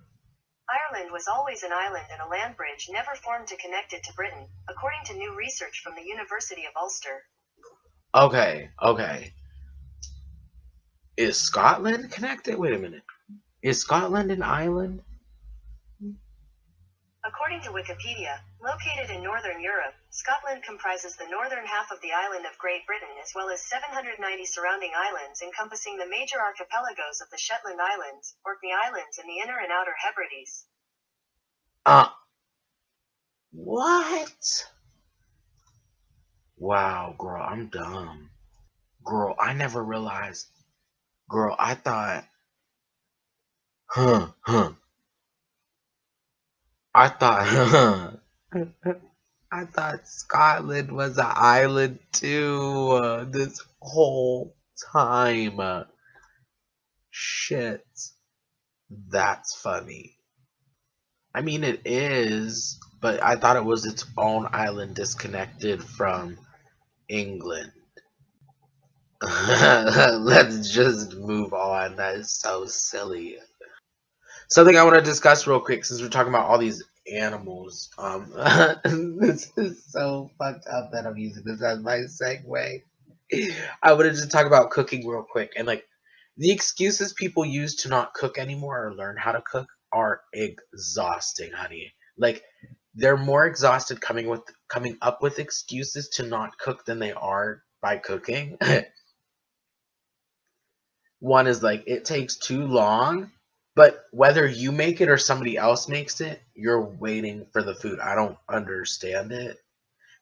Ireland 0.68 1.12
was 1.12 1.28
always 1.28 1.64
an 1.64 1.72
island 1.72 2.08
and 2.12 2.22
a 2.22 2.28
land 2.28 2.58
bridge 2.58 2.88
never 2.90 3.16
formed 3.16 3.48
to 3.50 3.58
connect 3.58 3.94
it 3.94 4.04
to 4.04 4.14
Britain, 4.14 4.48
according 4.68 5.06
to 5.06 5.14
new 5.14 5.36
research 5.36 5.82
from 5.84 5.96
the 5.96 6.04
University 6.04 6.66
of 6.66 6.76
Ulster. 6.76 7.24
Okay, 8.14 8.70
okay. 8.82 9.34
Is 11.18 11.40
Scotland 11.40 12.12
connected? 12.12 12.58
Wait 12.58 12.74
a 12.74 12.80
minute. 12.80 13.04
Is 13.62 13.80
Scotland 13.80 14.32
an 14.32 14.44
island? 14.44 15.02
According 17.26 17.62
to 17.62 17.70
Wikipedia, 17.72 18.38
located 18.62 19.10
in 19.10 19.24
northern 19.24 19.60
Europe, 19.60 19.96
Scotland 20.12 20.62
comprises 20.64 21.16
the 21.16 21.28
northern 21.28 21.66
half 21.66 21.90
of 21.90 22.00
the 22.02 22.12
island 22.12 22.46
of 22.46 22.58
Great 22.60 22.86
Britain 22.86 23.10
as 23.24 23.32
well 23.34 23.50
as 23.50 23.66
790 23.66 24.46
surrounding 24.46 24.92
islands 24.96 25.42
encompassing 25.42 25.98
the 25.98 26.06
major 26.06 26.38
archipelagos 26.38 27.22
of 27.22 27.30
the 27.32 27.38
Shetland 27.38 27.80
Islands, 27.82 28.36
Orkney 28.46 28.72
Islands 28.74 29.18
and 29.18 29.28
the 29.28 29.40
Inner 29.42 29.58
and 29.58 29.72
Outer 29.72 29.96
Hebrides. 29.98 30.66
Uh, 31.86 32.10
what? 33.52 34.68
Wow, 36.58 37.16
girl, 37.18 37.42
I'm 37.42 37.70
dumb. 37.70 38.30
Girl, 39.04 39.36
I 39.40 39.54
never 39.54 39.84
realized 39.84 40.48
Girl, 41.30 41.56
I 41.58 41.76
thought, 41.76 42.26
huh, 43.88 44.28
huh. 44.42 44.72
I 46.94 47.10
thought, 47.10 47.48
huh. 47.48 48.12
I 49.52 49.66
thought 49.66 50.08
Scotland 50.08 50.92
was 50.92 51.18
an 51.18 51.28
island 51.28 52.00
too 52.12 52.90
uh, 52.92 53.26
this 53.26 53.62
whole 53.80 54.56
time. 54.94 55.86
Shit. 57.12 57.86
That's 59.10 59.56
funny. 59.56 60.18
I 61.34 61.42
mean, 61.42 61.64
it 61.64 61.82
is, 61.86 62.80
but 63.02 63.22
I 63.24 63.36
thought 63.36 63.58
it 63.58 63.66
was 63.66 63.86
its 63.86 64.06
own 64.18 64.48
island 64.52 64.96
disconnected 64.96 65.84
from 65.84 66.38
England. 67.10 67.72
Let's 69.22 70.70
just 70.72 71.16
move 71.16 71.54
on. 71.54 71.96
That 71.96 72.16
is 72.16 72.32
so 72.32 72.66
silly. 72.66 73.38
Something 74.50 74.78
I 74.78 74.84
want 74.84 74.96
to 74.96 75.02
discuss 75.02 75.48
real 75.48 75.60
quick 75.60 75.86
since 75.86 76.02
we're 76.02 76.10
talking 76.10 76.30
about 76.34 76.48
all 76.48 76.58
these 76.58 76.84
animals. 77.12 77.90
Um, 77.98 78.32
this 79.20 79.52
is 79.58 79.84
so 79.88 80.30
fucked 80.38 80.68
up 80.68 80.92
that 80.92 81.08
I'm 81.08 81.18
using 81.18 81.44
this 81.46 81.64
as 81.64 81.80
my 81.80 81.98
segue. 82.00 82.82
I 83.82 83.94
wanted 83.94 84.16
to 84.16 84.28
talk 84.28 84.46
about 84.46 84.70
cooking 84.70 85.08
real 85.08 85.24
quick 85.24 85.54
and 85.58 85.66
like 85.66 85.86
the 86.38 86.52
excuses 86.52 87.14
people 87.14 87.46
use 87.46 87.76
to 87.78 87.90
not 87.90 88.14
cook 88.14 88.38
anymore 88.38 88.88
or 88.88 88.94
learn 88.94 89.16
how 89.18 89.32
to 89.32 89.42
cook 89.42 89.68
are 89.92 90.22
exhausting, 90.34 91.52
honey. 91.52 91.94
Like 92.18 92.44
they're 92.94 93.18
more 93.18 93.46
exhausted 93.46 94.02
coming 94.02 94.28
with 94.28 94.42
coming 94.68 94.98
up 95.02 95.22
with 95.22 95.40
excuses 95.40 96.10
to 96.10 96.24
not 96.24 96.58
cook 96.60 96.86
than 96.86 97.00
they 97.00 97.14
are 97.14 97.64
by 97.82 97.98
cooking. 97.98 98.58
One 101.20 101.48
is 101.48 101.64
like 101.64 101.84
it 101.88 102.06
takes 102.06 102.36
too 102.36 102.66
long, 102.68 103.32
but 103.76 104.06
whether 104.12 104.48
you 104.48 104.72
make 104.72 105.02
it 105.02 105.10
or 105.10 105.18
somebody 105.18 105.58
else 105.58 105.88
makes 105.88 106.22
it, 106.22 106.42
you're 106.54 106.82
waiting 106.82 107.46
for 107.52 107.62
the 107.62 107.76
food. 107.76 108.00
I 108.00 108.16
don't 108.16 108.38
understand 108.48 109.32
it. 109.32 109.58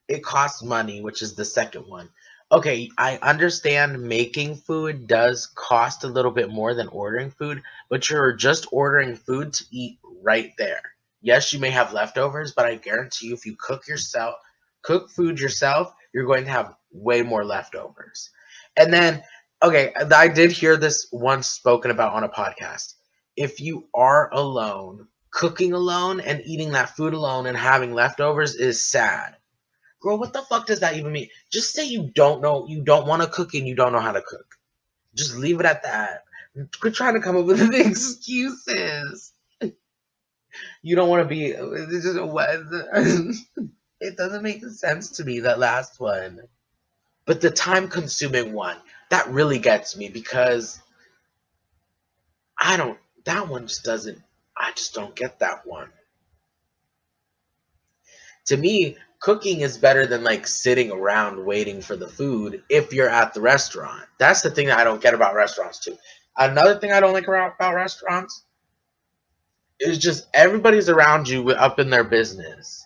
It 0.07 0.23
costs 0.23 0.63
money, 0.63 1.01
which 1.01 1.21
is 1.21 1.35
the 1.35 1.45
second 1.45 1.87
one. 1.87 2.09
Okay, 2.51 2.91
I 2.97 3.17
understand 3.17 4.03
making 4.03 4.57
food 4.57 5.07
does 5.07 5.47
cost 5.55 6.03
a 6.03 6.07
little 6.07 6.31
bit 6.31 6.51
more 6.51 6.75
than 6.75 6.87
ordering 6.89 7.31
food, 7.31 7.63
but 7.89 8.09
you're 8.09 8.33
just 8.33 8.67
ordering 8.71 9.15
food 9.15 9.53
to 9.53 9.65
eat 9.71 9.97
right 10.21 10.53
there. 10.57 10.81
Yes, 11.21 11.53
you 11.53 11.59
may 11.59 11.71
have 11.71 11.93
leftovers, 11.93 12.51
but 12.51 12.65
I 12.65 12.75
guarantee 12.75 13.27
you 13.27 13.33
if 13.33 13.45
you 13.45 13.55
cook 13.57 13.87
yourself, 13.87 14.35
cook 14.83 15.09
food 15.09 15.39
yourself, 15.39 15.93
you're 16.13 16.25
going 16.25 16.43
to 16.43 16.51
have 16.51 16.75
way 16.91 17.23
more 17.23 17.45
leftovers. 17.45 18.29
And 18.77 18.93
then, 18.93 19.23
okay, 19.63 19.93
I 19.95 20.27
did 20.27 20.51
hear 20.51 20.77
this 20.77 21.07
once 21.11 21.47
spoken 21.47 21.91
about 21.91 22.13
on 22.13 22.23
a 22.23 22.29
podcast. 22.29 22.93
If 23.35 23.59
you 23.61 23.87
are 23.93 24.29
alone, 24.33 25.07
cooking 25.31 25.73
alone 25.73 26.19
and 26.19 26.41
eating 26.45 26.71
that 26.73 26.95
food 26.95 27.13
alone 27.13 27.47
and 27.47 27.57
having 27.57 27.93
leftovers 27.93 28.55
is 28.55 28.85
sad. 28.85 29.37
Girl, 30.01 30.19
what 30.19 30.33
the 30.33 30.41
fuck 30.43 30.67
does 30.67 30.81
that 30.81 30.97
even 30.97 31.11
mean? 31.11 31.29
Just 31.51 31.73
say 31.73 31.85
you 31.87 32.11
don't 32.13 32.41
know, 32.41 32.67
you 32.67 32.83
don't 32.83 33.07
want 33.07 33.23
to 33.23 33.29
cook 33.29 33.53
and 33.55 33.67
you 33.67 33.75
don't 33.75 33.93
know 33.93 33.99
how 34.01 34.11
to 34.11 34.21
cook. 34.21 34.45
Just 35.15 35.35
leave 35.37 35.59
it 35.59 35.65
at 35.65 35.83
that. 35.83 36.23
Quit 36.79 36.93
trying 36.93 37.15
to 37.15 37.21
come 37.21 37.37
up 37.37 37.45
with 37.45 37.61
excuses. 37.73 39.33
You 40.83 40.95
don't 40.95 41.09
want 41.09 41.23
to 41.23 41.29
be. 41.29 41.53
It 44.05 44.17
doesn't 44.17 44.43
make 44.43 44.65
sense 44.65 45.11
to 45.11 45.23
me, 45.23 45.39
that 45.39 45.59
last 45.59 45.97
one. 45.97 46.41
But 47.25 47.41
the 47.41 47.51
time 47.51 47.87
consuming 47.87 48.53
one, 48.53 48.77
that 49.13 49.29
really 49.29 49.59
gets 49.59 49.95
me 49.95 50.09
because 50.09 50.81
I 52.59 52.77
don't, 52.77 52.97
that 53.25 53.47
one 53.47 53.67
just 53.67 53.83
doesn't, 53.83 54.19
I 54.57 54.71
just 54.71 54.95
don't 54.95 55.15
get 55.15 55.37
that 55.37 55.67
one. 55.67 55.89
To 58.47 58.57
me, 58.57 58.97
cooking 59.19 59.61
is 59.61 59.77
better 59.77 60.07
than 60.07 60.23
like 60.23 60.47
sitting 60.47 60.89
around 60.89 61.45
waiting 61.45 61.79
for 61.79 61.95
the 61.95 62.07
food 62.07 62.63
if 62.69 62.91
you're 62.91 63.07
at 63.07 63.35
the 63.35 63.41
restaurant. 63.41 64.03
That's 64.17 64.41
the 64.41 64.49
thing 64.49 64.65
that 64.65 64.79
I 64.79 64.83
don't 64.83 64.99
get 64.99 65.13
about 65.13 65.35
restaurants 65.35 65.77
too. 65.77 65.95
Another 66.35 66.79
thing 66.79 66.91
I 66.91 66.99
don't 66.99 67.13
like 67.13 67.27
about, 67.27 67.53
about 67.59 67.75
restaurants 67.75 68.43
is 69.79 69.99
just 69.99 70.25
everybody's 70.33 70.89
around 70.89 71.29
you 71.29 71.51
up 71.51 71.77
in 71.77 71.91
their 71.91 72.03
business. 72.03 72.83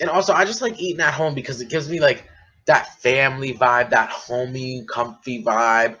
And 0.00 0.10
also 0.10 0.32
I 0.32 0.44
just 0.44 0.60
like 0.60 0.80
eating 0.80 1.00
at 1.00 1.14
home 1.14 1.36
because 1.36 1.60
it 1.60 1.68
gives 1.68 1.88
me 1.88 2.00
like 2.00 2.28
that 2.70 3.00
family 3.02 3.54
vibe, 3.54 3.90
that 3.90 4.10
homey, 4.10 4.84
comfy 4.88 5.42
vibe. 5.44 5.98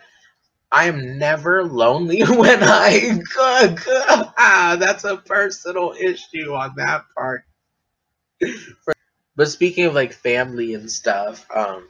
I 0.72 0.86
am 0.86 1.18
never 1.18 1.64
lonely 1.64 2.22
when 2.42 2.60
I 2.62 3.20
cook. 3.32 3.80
ah, 4.38 4.76
that's 4.80 5.04
a 5.04 5.18
personal 5.18 5.94
issue 5.98 6.54
on 6.54 6.74
that 6.76 7.04
part. 7.16 7.44
But 9.34 9.48
speaking 9.48 9.86
of 9.86 9.94
like 9.94 10.12
family 10.12 10.72
and 10.74 10.88
stuff, 10.88 11.44
um 11.50 11.88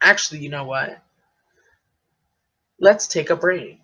actually, 0.00 0.40
you 0.40 0.48
know 0.48 0.64
what? 0.64 1.02
Let's 2.80 3.06
take 3.06 3.28
a 3.28 3.36
break. 3.36 3.80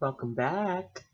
Welcome 0.00 0.34
back. 0.34 1.04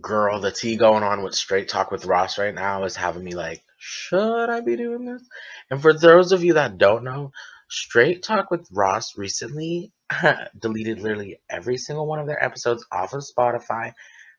Girl, 0.00 0.40
the 0.40 0.50
tea 0.50 0.76
going 0.76 1.02
on 1.02 1.22
with 1.22 1.34
Straight 1.34 1.68
Talk 1.68 1.90
with 1.90 2.06
Ross 2.06 2.38
right 2.38 2.54
now 2.54 2.84
is 2.84 2.96
having 2.96 3.22
me 3.24 3.34
like, 3.34 3.62
should 3.78 4.48
I 4.48 4.60
be 4.60 4.76
doing 4.76 5.04
this? 5.04 5.22
And 5.70 5.80
for 5.80 5.92
those 5.92 6.32
of 6.32 6.42
you 6.42 6.54
that 6.54 6.78
don't 6.78 7.04
know, 7.04 7.32
Straight 7.68 8.22
Talk 8.22 8.50
with 8.50 8.66
Ross 8.72 9.16
recently 9.16 9.92
deleted 10.58 11.00
literally 11.00 11.40
every 11.48 11.76
single 11.76 12.06
one 12.06 12.18
of 12.18 12.26
their 12.26 12.42
episodes 12.42 12.84
off 12.90 13.12
of 13.12 13.22
Spotify 13.22 13.92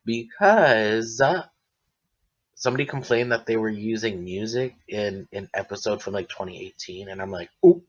because 0.06 1.22
uh, 1.22 1.44
somebody 2.56 2.86
complained 2.86 3.32
that 3.32 3.46
they 3.46 3.58
were 3.58 3.70
using 3.70 4.24
music 4.24 4.76
in 4.88 5.28
an 5.32 5.50
episode 5.54 6.02
from 6.02 6.14
like 6.14 6.30
2018 6.30 7.10
and 7.10 7.22
I'm 7.22 7.32
like, 7.32 7.50
"Ooh. 7.66 7.84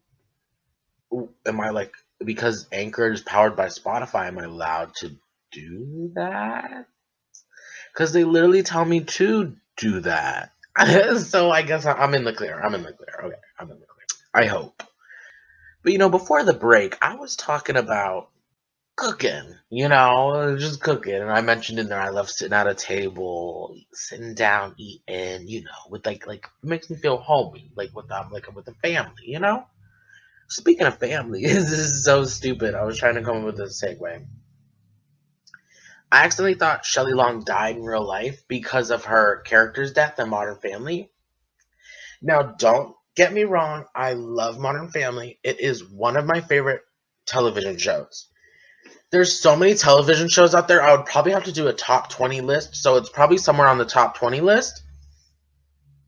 Ooh, 1.12 1.30
am 1.46 1.60
I 1.60 1.70
like 1.70 1.92
because 2.24 2.66
Anchor 2.72 3.12
is 3.12 3.20
powered 3.20 3.56
by 3.56 3.66
Spotify, 3.66 4.26
am 4.26 4.38
I 4.38 4.44
allowed 4.44 4.94
to 4.96 5.16
do 5.52 6.12
that? 6.14 6.86
Cuz 7.96 8.12
they 8.12 8.24
literally 8.24 8.62
tell 8.62 8.84
me 8.84 9.00
to 9.00 9.56
do 9.76 10.00
that. 10.00 10.52
so 11.18 11.50
I 11.50 11.62
guess 11.62 11.86
I'm 11.86 12.14
in 12.14 12.24
the 12.24 12.32
clear. 12.32 12.60
I'm 12.60 12.74
in 12.74 12.82
the 12.82 12.92
clear. 12.92 13.20
Okay, 13.24 13.42
I'm 13.58 13.70
in 13.70 13.80
the 13.80 13.86
clear. 13.86 14.06
I 14.34 14.46
hope. 14.46 14.82
But 15.82 15.92
you 15.92 15.98
know, 15.98 16.10
before 16.10 16.44
the 16.44 16.52
break, 16.52 16.98
I 17.02 17.14
was 17.16 17.36
talking 17.36 17.76
about 17.76 18.28
cooking, 18.96 19.54
you 19.70 19.88
know, 19.88 20.56
just 20.58 20.80
cooking. 20.80 21.14
And 21.14 21.30
I 21.30 21.40
mentioned 21.42 21.78
in 21.78 21.88
there 21.88 22.00
I 22.00 22.08
love 22.08 22.30
sitting 22.30 22.54
at 22.54 22.66
a 22.66 22.74
table, 22.74 23.76
sitting 23.92 24.34
down, 24.34 24.74
eating, 24.78 25.48
you 25.48 25.62
know, 25.64 25.90
with 25.90 26.04
like 26.06 26.26
like 26.26 26.46
it 26.62 26.68
makes 26.68 26.90
me 26.90 26.96
feel 26.96 27.18
homey, 27.18 27.70
like 27.76 27.94
with 27.94 28.10
um 28.10 28.30
like 28.32 28.52
with 28.54 28.64
the 28.64 28.74
family, 28.74 29.24
you 29.24 29.38
know? 29.38 29.66
Speaking 30.48 30.86
of 30.86 30.98
family, 30.98 31.42
this 31.46 31.70
is 31.72 32.04
so 32.04 32.24
stupid. 32.24 32.74
I 32.74 32.84
was 32.84 32.98
trying 32.98 33.16
to 33.16 33.22
come 33.22 33.38
up 33.38 33.44
with 33.44 33.60
a 33.60 33.64
segue. 33.64 34.26
I 36.10 36.24
accidentally 36.24 36.54
thought 36.54 36.84
Shelley 36.84 37.12
Long 37.12 37.44
died 37.44 37.76
in 37.76 37.84
real 37.84 38.06
life 38.06 38.44
because 38.48 38.90
of 38.90 39.06
her 39.06 39.40
character's 39.40 39.92
death 39.92 40.18
in 40.18 40.28
Modern 40.28 40.58
Family. 40.58 41.10
Now, 42.22 42.42
don't 42.42 42.94
get 43.16 43.32
me 43.32 43.44
wrong, 43.44 43.86
I 43.94 44.12
love 44.12 44.58
Modern 44.58 44.88
Family. 44.88 45.38
It 45.42 45.60
is 45.60 45.84
one 45.84 46.16
of 46.16 46.26
my 46.26 46.40
favorite 46.40 46.82
television 47.26 47.76
shows. 47.76 48.28
There's 49.10 49.38
so 49.38 49.56
many 49.56 49.74
television 49.74 50.28
shows 50.28 50.54
out 50.54 50.68
there. 50.68 50.82
I 50.82 50.96
would 50.96 51.06
probably 51.06 51.32
have 51.32 51.44
to 51.44 51.52
do 51.52 51.68
a 51.68 51.72
top 51.72 52.10
20 52.10 52.40
list, 52.40 52.76
so 52.76 52.96
it's 52.96 53.08
probably 53.08 53.38
somewhere 53.38 53.68
on 53.68 53.78
the 53.78 53.84
top 53.84 54.16
20 54.16 54.40
list. 54.40 54.82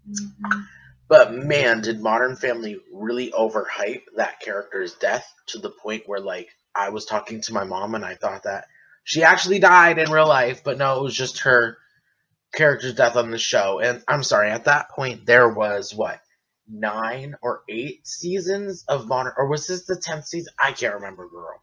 Mm-hmm. 0.08 0.60
But 1.08 1.34
man, 1.34 1.80
did 1.80 2.02
Modern 2.02 2.36
Family 2.36 2.80
really 2.92 3.30
overhype 3.30 4.02
that 4.16 4.40
character's 4.40 4.94
death 4.94 5.32
to 5.46 5.58
the 5.58 5.70
point 5.70 6.02
where 6.06 6.20
like 6.20 6.48
I 6.74 6.90
was 6.90 7.06
talking 7.06 7.40
to 7.42 7.54
my 7.54 7.64
mom 7.64 7.94
and 7.94 8.04
I 8.04 8.14
thought 8.14 8.42
that 8.42 8.66
she 9.08 9.22
actually 9.22 9.58
died 9.58 9.98
in 9.98 10.10
real 10.10 10.28
life, 10.28 10.62
but 10.62 10.76
no, 10.76 10.98
it 10.98 11.02
was 11.02 11.14
just 11.14 11.40
her 11.40 11.78
character's 12.54 12.92
death 12.92 13.16
on 13.16 13.30
the 13.30 13.38
show. 13.38 13.80
And 13.80 14.02
I'm 14.06 14.22
sorry, 14.22 14.50
at 14.50 14.66
that 14.66 14.90
point 14.90 15.24
there 15.24 15.48
was 15.48 15.94
what 15.94 16.20
nine 16.68 17.34
or 17.40 17.62
eight 17.70 18.06
seasons 18.06 18.84
of 18.86 19.08
Modern, 19.08 19.32
or 19.38 19.48
was 19.48 19.66
this 19.66 19.86
the 19.86 19.96
tenth 19.96 20.26
season? 20.26 20.52
I 20.60 20.72
can't 20.72 20.96
remember, 20.96 21.26
girl. 21.26 21.62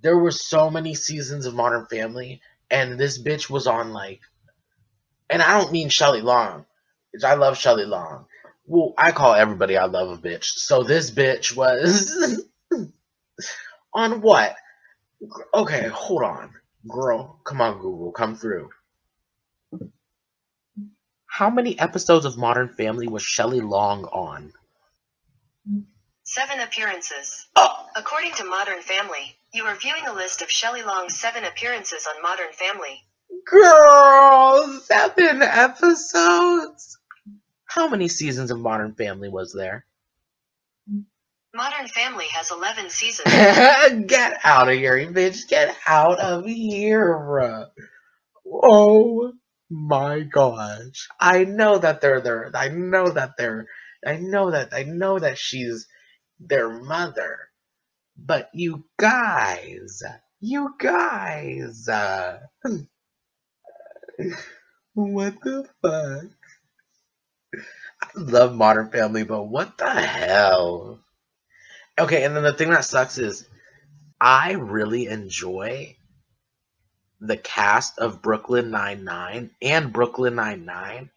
There 0.00 0.16
were 0.16 0.30
so 0.30 0.70
many 0.70 0.94
seasons 0.94 1.44
of 1.44 1.52
Modern 1.54 1.84
Family, 1.84 2.40
and 2.70 2.98
this 2.98 3.20
bitch 3.22 3.50
was 3.50 3.66
on 3.66 3.92
like, 3.92 4.20
and 5.28 5.42
I 5.42 5.60
don't 5.60 5.70
mean 5.72 5.90
Shelley 5.90 6.22
Long. 6.22 6.64
I 7.22 7.34
love 7.34 7.58
Shelley 7.58 7.84
Long. 7.84 8.24
Well, 8.64 8.94
I 8.96 9.12
call 9.12 9.34
everybody 9.34 9.76
I 9.76 9.84
love 9.84 10.08
a 10.08 10.16
bitch. 10.16 10.44
So 10.44 10.82
this 10.82 11.10
bitch 11.10 11.54
was 11.54 12.42
on 13.92 14.22
what? 14.22 14.56
Okay, 15.54 15.88
hold 15.88 16.22
on. 16.22 16.54
Girl, 16.88 17.40
come 17.44 17.60
on, 17.60 17.78
Google, 17.78 18.12
come 18.12 18.36
through. 18.36 18.70
How 21.26 21.50
many 21.50 21.78
episodes 21.78 22.24
of 22.24 22.36
Modern 22.38 22.68
Family 22.68 23.08
was 23.08 23.22
Shelley 23.22 23.60
Long 23.60 24.04
on? 24.04 24.52
Seven 26.24 26.60
appearances. 26.60 27.46
Oh, 27.56 27.86
According 27.96 28.32
to 28.34 28.44
Modern 28.44 28.80
Family, 28.82 29.36
you 29.52 29.64
are 29.64 29.74
viewing 29.74 30.06
a 30.06 30.12
list 30.12 30.42
of 30.42 30.50
Shelley 30.50 30.82
Long's 30.82 31.16
seven 31.16 31.44
appearances 31.44 32.06
on 32.14 32.22
Modern 32.22 32.52
Family. 32.52 33.02
girl, 33.44 34.80
seven 34.84 35.42
episodes. 35.42 36.98
How 37.64 37.88
many 37.88 38.08
seasons 38.08 38.50
of 38.50 38.58
Modern 38.60 38.94
Family 38.94 39.28
was 39.28 39.52
there? 39.52 39.84
Modern 41.54 41.88
Family 41.88 42.26
has 42.32 42.50
11 42.50 42.90
seasons. 42.90 43.32
Get 44.06 44.38
out 44.44 44.68
of 44.68 44.74
here, 44.74 44.98
bitch. 45.12 45.48
Get 45.48 45.74
out 45.86 46.20
of 46.20 46.44
here. 46.44 47.68
Oh 48.46 49.32
my 49.70 50.20
gosh. 50.20 51.08
I 51.18 51.44
know 51.44 51.78
that 51.78 52.00
they're 52.00 52.20
there. 52.20 52.50
I 52.54 52.68
know 52.68 53.10
that 53.10 53.36
they're 53.38 53.66
I 54.06 54.16
know 54.16 54.50
that 54.52 54.72
I 54.72 54.84
know 54.84 55.18
that 55.18 55.38
she's 55.38 55.86
their 56.38 56.68
mother. 56.68 57.38
But 58.16 58.50
you 58.52 58.84
guys, 58.98 60.02
you 60.40 60.74
guys, 60.78 61.88
uh, 61.88 62.40
what 64.94 65.40
the 65.42 65.68
fuck? 65.82 66.24
I 68.02 68.08
love 68.16 68.54
Modern 68.54 68.90
Family, 68.90 69.22
but 69.22 69.44
what 69.44 69.78
the 69.78 69.88
hell? 69.88 71.00
Okay, 71.98 72.22
and 72.22 72.36
then 72.36 72.44
the 72.44 72.52
thing 72.52 72.70
that 72.70 72.84
sucks 72.84 73.18
is 73.18 73.48
I 74.20 74.52
really 74.52 75.06
enjoy 75.06 75.96
the 77.20 77.36
cast 77.36 77.98
of 77.98 78.22
Brooklyn 78.22 78.70
Nine 78.70 79.02
Nine 79.02 79.50
and 79.60 79.92
Brooklyn 79.92 80.36
Nine 80.36 80.64
Nine, 80.64 81.10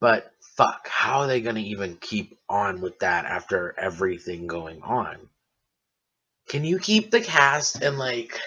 but 0.00 0.30
fuck, 0.56 0.86
how 0.86 1.20
are 1.20 1.26
they 1.26 1.40
gonna 1.40 1.58
even 1.58 1.96
keep 1.96 2.38
on 2.48 2.80
with 2.80 3.00
that 3.00 3.24
after 3.24 3.74
everything 3.76 4.46
going 4.46 4.80
on? 4.82 5.16
Can 6.48 6.64
you 6.64 6.78
keep 6.78 7.10
the 7.10 7.20
cast 7.20 7.82
and 7.82 7.98
like, 7.98 8.38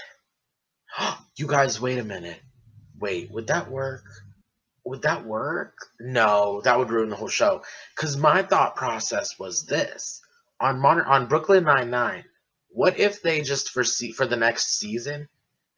you 1.35 1.45
guys, 1.45 1.81
wait 1.81 1.99
a 1.99 2.05
minute, 2.05 2.39
wait, 2.97 3.29
would 3.31 3.47
that 3.47 3.69
work? 3.69 4.05
Would 4.85 5.01
that 5.01 5.25
work? 5.25 5.75
No, 5.99 6.61
that 6.61 6.79
would 6.79 6.89
ruin 6.89 7.09
the 7.09 7.17
whole 7.17 7.27
show. 7.27 7.63
Cause 7.95 8.15
my 8.15 8.43
thought 8.43 8.77
process 8.77 9.37
was 9.37 9.65
this 9.65 10.20
on 10.61 10.79
modern 10.79 11.05
on 11.05 11.27
Brooklyn 11.27 11.63
Nine 11.65 11.89
Nine. 11.89 12.23
What 12.69 12.99
if 12.99 13.21
they 13.21 13.41
just 13.41 13.69
for 13.71 13.83
se- 13.83 14.13
for 14.13 14.25
the 14.25 14.37
next 14.37 14.77
season, 14.79 15.27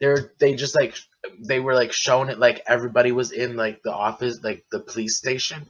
they're 0.00 0.32
they 0.38 0.54
just 0.54 0.74
like 0.74 0.94
they 1.40 1.58
were 1.60 1.74
like 1.74 1.92
shown 1.92 2.28
it 2.30 2.38
like 2.38 2.62
everybody 2.66 3.10
was 3.10 3.32
in 3.32 3.56
like 3.56 3.82
the 3.82 3.92
office 3.92 4.40
like 4.44 4.64
the 4.70 4.80
police 4.80 5.16
station, 5.16 5.66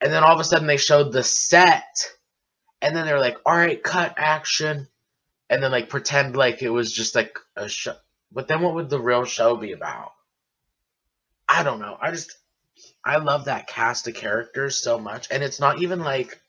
and 0.00 0.12
then 0.12 0.24
all 0.24 0.34
of 0.34 0.40
a 0.40 0.44
sudden 0.44 0.66
they 0.66 0.78
showed 0.78 1.12
the 1.12 1.22
set, 1.22 1.84
and 2.82 2.96
then 2.96 3.06
they're 3.06 3.20
like, 3.20 3.38
all 3.46 3.56
right, 3.56 3.82
cut 3.82 4.14
action, 4.16 4.88
and 5.50 5.62
then 5.62 5.70
like 5.70 5.88
pretend 5.88 6.36
like 6.36 6.62
it 6.62 6.70
was 6.70 6.92
just 6.92 7.14
like 7.14 7.38
a 7.56 7.68
show. 7.68 7.94
But 8.32 8.48
then 8.48 8.62
what 8.62 8.74
would 8.74 8.90
the 8.90 9.00
real 9.00 9.24
show 9.24 9.56
be 9.56 9.72
about? 9.72 10.12
I 11.48 11.62
don't 11.62 11.78
know. 11.78 11.96
I 12.00 12.10
just 12.10 12.36
I 13.04 13.18
love 13.18 13.44
that 13.44 13.68
cast 13.68 14.08
of 14.08 14.14
characters 14.14 14.76
so 14.76 14.98
much, 14.98 15.28
and 15.30 15.42
it's 15.42 15.60
not 15.60 15.80
even 15.80 16.00
like 16.00 16.40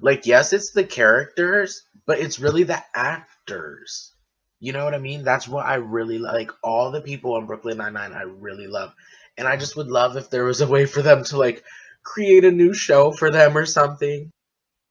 like 0.00 0.26
yes 0.26 0.52
it's 0.52 0.70
the 0.72 0.84
characters 0.84 1.82
but 2.06 2.18
it's 2.18 2.38
really 2.38 2.64
the 2.64 2.82
actors. 2.94 4.12
You 4.60 4.72
know 4.72 4.84
what 4.84 4.94
i 4.94 4.98
mean? 4.98 5.24
That's 5.24 5.48
what 5.48 5.66
i 5.66 5.76
really 5.76 6.18
like 6.18 6.50
all 6.62 6.90
the 6.90 7.00
people 7.00 7.34
on 7.34 7.46
brooklyn 7.46 7.78
nine-nine 7.78 8.12
i 8.12 8.22
really 8.22 8.66
love. 8.66 8.92
And 9.36 9.46
i 9.48 9.56
just 9.56 9.76
would 9.76 9.88
love 9.88 10.16
if 10.16 10.30
there 10.30 10.44
was 10.44 10.60
a 10.60 10.66
way 10.66 10.86
for 10.86 11.02
them 11.02 11.24
to 11.24 11.38
like 11.38 11.62
create 12.02 12.44
a 12.44 12.50
new 12.50 12.74
show 12.74 13.12
for 13.12 13.30
them 13.30 13.56
or 13.56 13.66
something. 13.66 14.30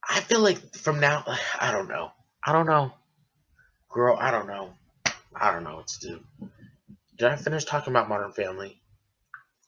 I 0.08 0.20
feel 0.20 0.40
like 0.40 0.76
from 0.76 1.00
now 1.00 1.24
i 1.60 1.72
don't 1.72 1.88
know. 1.88 2.10
I 2.46 2.52
don't 2.52 2.66
know. 2.66 2.92
Girl 3.90 4.16
i 4.20 4.30
don't 4.30 4.46
know. 4.46 4.74
I 5.34 5.52
don't 5.52 5.64
know 5.64 5.76
what 5.76 5.88
to 5.88 6.08
do. 6.08 6.20
Did 7.18 7.28
i 7.28 7.36
finish 7.36 7.64
talking 7.64 7.92
about 7.92 8.08
modern 8.08 8.32
family? 8.32 8.80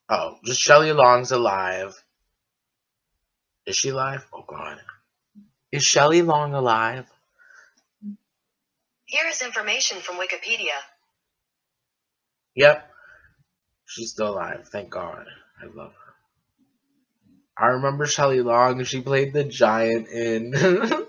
Oh 0.09 0.37
just 0.45 0.61
Shelley 0.61 0.93
long's 0.93 1.33
alive. 1.33 2.01
Is 3.67 3.77
she 3.77 3.89
alive? 3.89 4.25
Oh 4.33 4.45
god 4.47 4.81
is 5.77 5.85
Shelley 5.85 6.23
Long 6.23 6.55
alive? 6.55 7.07
Here 9.07 9.27
is 9.29 9.43
information 9.43 9.99
from 9.99 10.17
Wikipedia. 10.17 10.77
Yep. 12.55 12.91
She's 13.87 14.11
still 14.11 14.35
alive. 14.35 14.69
Thank 14.69 14.91
God. 14.91 15.27
I 15.63 15.67
love 15.67 15.93
her. 15.93 16.15
I 17.59 17.67
remember 17.69 18.07
Shelley 18.07 18.41
Long. 18.43 18.83
She 18.85 19.01
played 19.01 19.33
the 19.33 19.45
giant 19.45 20.09
in. 20.09 20.55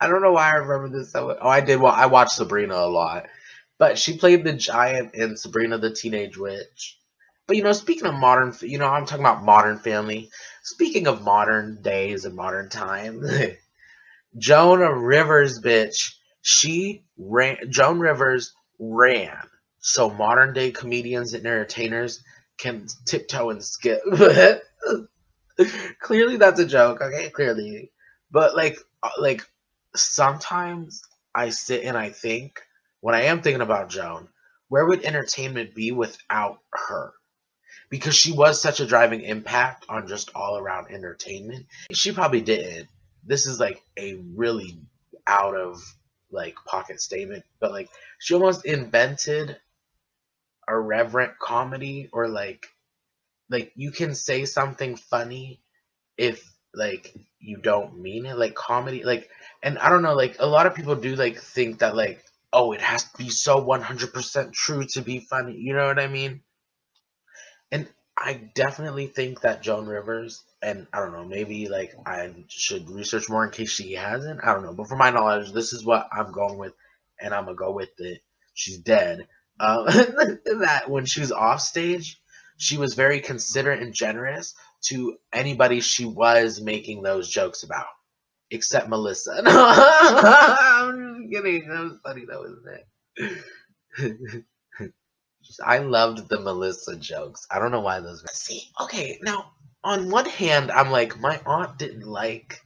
I 0.00 0.08
don't 0.08 0.22
know 0.22 0.32
why 0.32 0.50
I 0.50 0.56
remember 0.56 0.98
this 0.98 1.12
so. 1.12 1.36
Oh, 1.40 1.48
I 1.48 1.60
did. 1.60 1.80
Well, 1.80 1.92
I 1.92 2.06
watched 2.06 2.32
Sabrina 2.32 2.74
a 2.74 2.86
lot, 2.86 3.26
but 3.78 3.98
she 3.98 4.18
played 4.18 4.44
the 4.44 4.52
giant 4.52 5.14
in 5.14 5.36
Sabrina 5.36 5.78
the 5.78 5.92
Teenage 5.92 6.36
Witch. 6.36 6.98
But 7.46 7.56
you 7.56 7.62
know, 7.62 7.72
speaking 7.72 8.06
of 8.06 8.14
modern, 8.14 8.54
you 8.60 8.78
know, 8.78 8.88
I'm 8.88 9.06
talking 9.06 9.24
about 9.24 9.44
Modern 9.44 9.78
Family. 9.78 10.30
Speaking 10.62 11.06
of 11.06 11.22
modern 11.22 11.82
days 11.82 12.24
and 12.24 12.36
modern 12.36 12.68
time, 12.68 13.22
Joan 14.36 14.80
Rivers, 14.80 15.60
bitch. 15.60 16.14
She 16.42 17.04
ran. 17.16 17.56
Joan 17.70 17.98
Rivers 18.00 18.54
ran 18.78 19.38
so 19.84 20.08
modern 20.08 20.54
day 20.54 20.70
comedians 20.70 21.34
and 21.34 21.44
entertainers 21.44 22.24
can 22.56 22.86
tiptoe 23.04 23.50
and 23.50 23.62
skip. 23.62 24.00
Clearly, 26.00 26.38
that's 26.38 26.58
a 26.58 26.64
joke. 26.64 27.02
Okay, 27.02 27.28
clearly, 27.28 27.92
but 28.30 28.56
like, 28.56 28.78
uh, 29.02 29.10
like 29.18 29.46
sometimes 29.94 31.02
I 31.34 31.50
sit 31.50 31.84
and 31.84 31.98
I 31.98 32.10
think 32.10 32.62
when 33.02 33.14
I 33.14 33.24
am 33.24 33.42
thinking 33.42 33.60
about 33.60 33.90
Joan, 33.90 34.28
where 34.68 34.86
would 34.86 35.04
entertainment 35.04 35.74
be 35.74 35.92
without 35.92 36.60
her? 36.72 37.12
Because 37.90 38.16
she 38.16 38.32
was 38.32 38.60
such 38.60 38.80
a 38.80 38.86
driving 38.86 39.20
impact 39.20 39.84
on 39.90 40.08
just 40.08 40.30
all 40.34 40.56
around 40.56 40.90
entertainment. 40.90 41.66
She 41.92 42.10
probably 42.10 42.40
didn't 42.40 42.88
this 43.26 43.46
is 43.46 43.60
like 43.60 43.82
a 43.96 44.14
really 44.34 44.78
out 45.26 45.56
of 45.56 45.82
like 46.30 46.56
pocket 46.66 47.00
statement, 47.00 47.44
but 47.60 47.72
like 47.72 47.88
she 48.18 48.34
almost 48.34 48.64
invented 48.66 49.56
irreverent 50.68 51.38
comedy 51.38 52.08
or 52.12 52.28
like 52.28 52.66
like 53.50 53.72
you 53.76 53.90
can 53.90 54.14
say 54.14 54.44
something 54.44 54.96
funny 54.96 55.60
if 56.16 56.42
like 56.74 57.14
you 57.38 57.58
don't 57.58 57.98
mean 57.98 58.26
it 58.26 58.36
like 58.38 58.54
comedy 58.54 59.04
like 59.04 59.28
and 59.62 59.78
i 59.78 59.88
don't 59.88 60.02
know 60.02 60.14
like 60.14 60.36
a 60.38 60.46
lot 60.46 60.66
of 60.66 60.74
people 60.74 60.96
do 60.96 61.14
like 61.16 61.38
think 61.38 61.80
that 61.80 61.94
like 61.94 62.24
oh 62.52 62.72
it 62.72 62.80
has 62.80 63.04
to 63.04 63.18
be 63.18 63.28
so 63.28 63.60
100% 63.64 64.52
true 64.52 64.84
to 64.86 65.02
be 65.02 65.20
funny 65.20 65.56
you 65.56 65.74
know 65.74 65.86
what 65.86 65.98
i 65.98 66.06
mean? 66.06 66.40
And 67.70 67.88
i 68.16 68.50
definitely 68.54 69.06
think 69.08 69.40
that 69.42 69.62
joan 69.62 69.86
rivers 69.86 70.42
and 70.64 70.86
I 70.94 71.00
don't 71.00 71.12
know, 71.12 71.24
maybe 71.26 71.68
like 71.68 71.92
I 72.06 72.32
should 72.48 72.88
research 72.90 73.28
more 73.28 73.44
in 73.44 73.50
case 73.50 73.70
she 73.70 73.92
hasn't. 73.92 74.40
I 74.42 74.54
don't 74.54 74.64
know, 74.64 74.72
but 74.72 74.88
for 74.88 74.96
my 74.96 75.10
knowledge, 75.10 75.52
this 75.52 75.74
is 75.74 75.84
what 75.84 76.08
I'm 76.10 76.32
going 76.32 76.56
with, 76.56 76.72
and 77.20 77.34
I'm 77.34 77.44
gonna 77.44 77.56
go 77.56 77.72
with 77.72 77.90
it. 77.98 78.22
She's 78.54 78.78
dead. 78.78 79.28
Um, 79.60 79.84
that 79.88 80.84
when 80.88 81.04
she 81.04 81.20
was 81.20 81.32
off 81.32 81.60
stage, 81.60 82.18
she 82.56 82.78
was 82.78 82.94
very 82.94 83.20
considerate 83.20 83.82
and 83.82 83.92
generous 83.92 84.54
to 84.86 85.18
anybody 85.32 85.80
she 85.80 86.06
was 86.06 86.62
making 86.62 87.02
those 87.02 87.28
jokes 87.28 87.62
about, 87.62 87.86
except 88.50 88.88
Melissa. 88.88 89.42
I'm 89.46 91.28
just 91.30 91.44
kidding. 91.44 91.68
That 91.68 91.84
was 91.84 91.98
funny 92.02 92.24
though, 92.26 92.46
isn't 92.46 93.34
it? 94.00 94.44
I 95.64 95.78
loved 95.78 96.30
the 96.30 96.40
Melissa 96.40 96.96
jokes. 96.96 97.46
I 97.50 97.58
don't 97.58 97.70
know 97.70 97.80
why 97.80 98.00
those. 98.00 98.24
See, 98.32 98.62
okay, 98.80 99.18
now 99.22 99.52
on 99.84 100.10
one 100.10 100.26
hand, 100.26 100.70
I'm 100.72 100.90
like, 100.90 101.20
my 101.20 101.40
aunt 101.46 101.78
didn't 101.78 102.06
like 102.06 102.60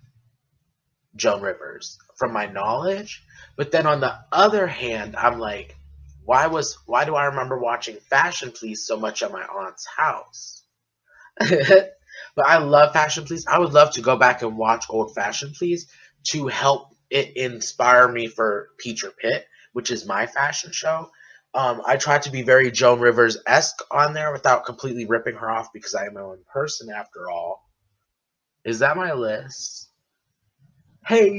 Joan 1.16 1.42
Rivers 1.42 1.98
from 2.16 2.32
my 2.32 2.46
knowledge. 2.46 3.22
But 3.56 3.72
then 3.72 3.86
on 3.86 4.00
the 4.00 4.16
other 4.32 4.66
hand, 4.66 5.16
I'm 5.16 5.38
like, 5.38 5.76
why 6.24 6.46
was 6.46 6.78
why 6.86 7.04
do 7.04 7.14
I 7.16 7.26
remember 7.26 7.58
watching 7.58 7.96
Fashion 7.96 8.52
Police 8.52 8.86
so 8.86 8.96
much 8.96 9.22
at 9.22 9.32
my 9.32 9.42
aunt's 9.42 9.86
house? 9.86 10.62
but 11.40 11.92
I 12.46 12.58
love 12.58 12.92
Fashion 12.92 13.24
Police. 13.24 13.46
I 13.46 13.58
would 13.58 13.72
love 13.72 13.92
to 13.92 14.02
go 14.02 14.16
back 14.16 14.42
and 14.42 14.56
watch 14.56 14.86
old 14.88 15.14
Fashion 15.14 15.52
Police 15.58 15.86
to 16.28 16.46
help 16.48 16.94
it 17.10 17.36
inspire 17.36 18.08
me 18.08 18.28
for 18.28 18.68
Peter 18.78 19.10
Pit, 19.10 19.46
which 19.72 19.90
is 19.90 20.06
my 20.06 20.26
fashion 20.26 20.72
show. 20.72 21.10
Um, 21.54 21.82
I 21.86 21.96
tried 21.96 22.22
to 22.22 22.30
be 22.30 22.42
very 22.42 22.70
Joan 22.70 23.00
Rivers 23.00 23.38
esque 23.46 23.80
on 23.90 24.14
there 24.14 24.32
without 24.32 24.66
completely 24.66 25.06
ripping 25.06 25.36
her 25.36 25.50
off 25.50 25.72
because 25.72 25.94
I 25.94 26.06
am 26.06 26.14
my 26.14 26.20
own 26.20 26.38
person 26.52 26.90
after 26.90 27.30
all. 27.30 27.68
Is 28.64 28.80
that 28.80 28.96
my 28.96 29.12
list? 29.14 29.88
Hey, 31.06 31.30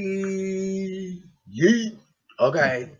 yeet. 1.48 1.96
Okay. 2.38 2.90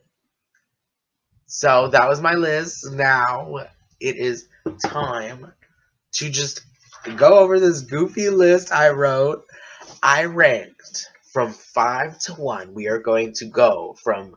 So 1.47 1.89
that 1.89 2.09
was 2.09 2.21
my 2.21 2.35
list. 2.35 2.93
Now 2.93 3.67
it 3.99 4.17
is 4.17 4.47
time 4.85 5.53
to 6.13 6.31
just 6.31 6.63
go 7.17 7.39
over 7.39 7.59
this 7.59 7.81
goofy 7.81 8.31
list 8.31 8.73
I 8.73 8.91
wrote. 8.91 9.45
I 10.03 10.25
ranked 10.25 11.09
from 11.33 11.53
five 11.53 12.19
to 12.21 12.35
one, 12.35 12.75
we 12.75 12.89
are 12.89 12.99
going 12.99 13.33
to 13.35 13.47
go 13.47 13.97
from 14.03 14.37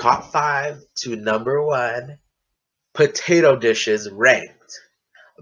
top 0.00 0.32
five 0.32 0.82
to 0.96 1.16
number 1.16 1.62
one 1.64 2.18
potato 2.94 3.56
dishes 3.56 4.10
ranked 4.10 4.80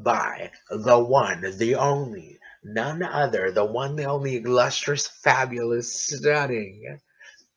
by 0.01 0.51
the 0.71 0.99
one, 0.99 1.45
the 1.59 1.77
only, 1.77 2.39
none 2.65 3.03
other, 3.03 3.51
the 3.53 3.65
one, 3.65 3.97
the 3.97 4.05
only, 4.05 4.37
illustrious, 4.37 5.07
fabulous, 5.07 6.09
stunning 6.09 6.99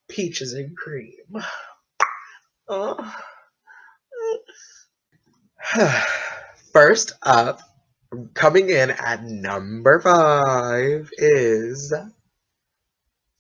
peaches 0.08 0.54
and 0.54 0.76
cream. 0.78 1.44
Oh. 2.68 3.16
First 6.74 7.14
up, 7.24 7.60
coming 8.34 8.70
in 8.70 8.92
at 8.92 9.24
number 9.24 10.00
five 10.00 11.10
is 11.18 11.94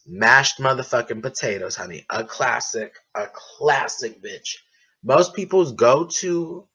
mashed 0.08 0.60
motherfucking 0.60 1.22
potatoes, 1.22 1.76
honey. 1.76 2.06
A 2.10 2.24
classic, 2.24 2.96
a 3.14 3.28
classic 3.34 4.22
bitch. 4.24 4.56
Most 5.04 5.34
people's 5.36 5.74
go 5.74 6.08
to 6.20 6.68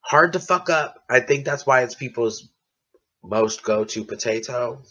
hard 0.00 0.34
to 0.34 0.40
fuck 0.40 0.68
up. 0.70 1.02
I 1.08 1.20
think 1.20 1.44
that's 1.44 1.66
why 1.66 1.82
it's 1.82 1.94
people's 1.94 2.48
most 3.22 3.64
go 3.64 3.84
to 3.84 4.04
potato. 4.04 4.82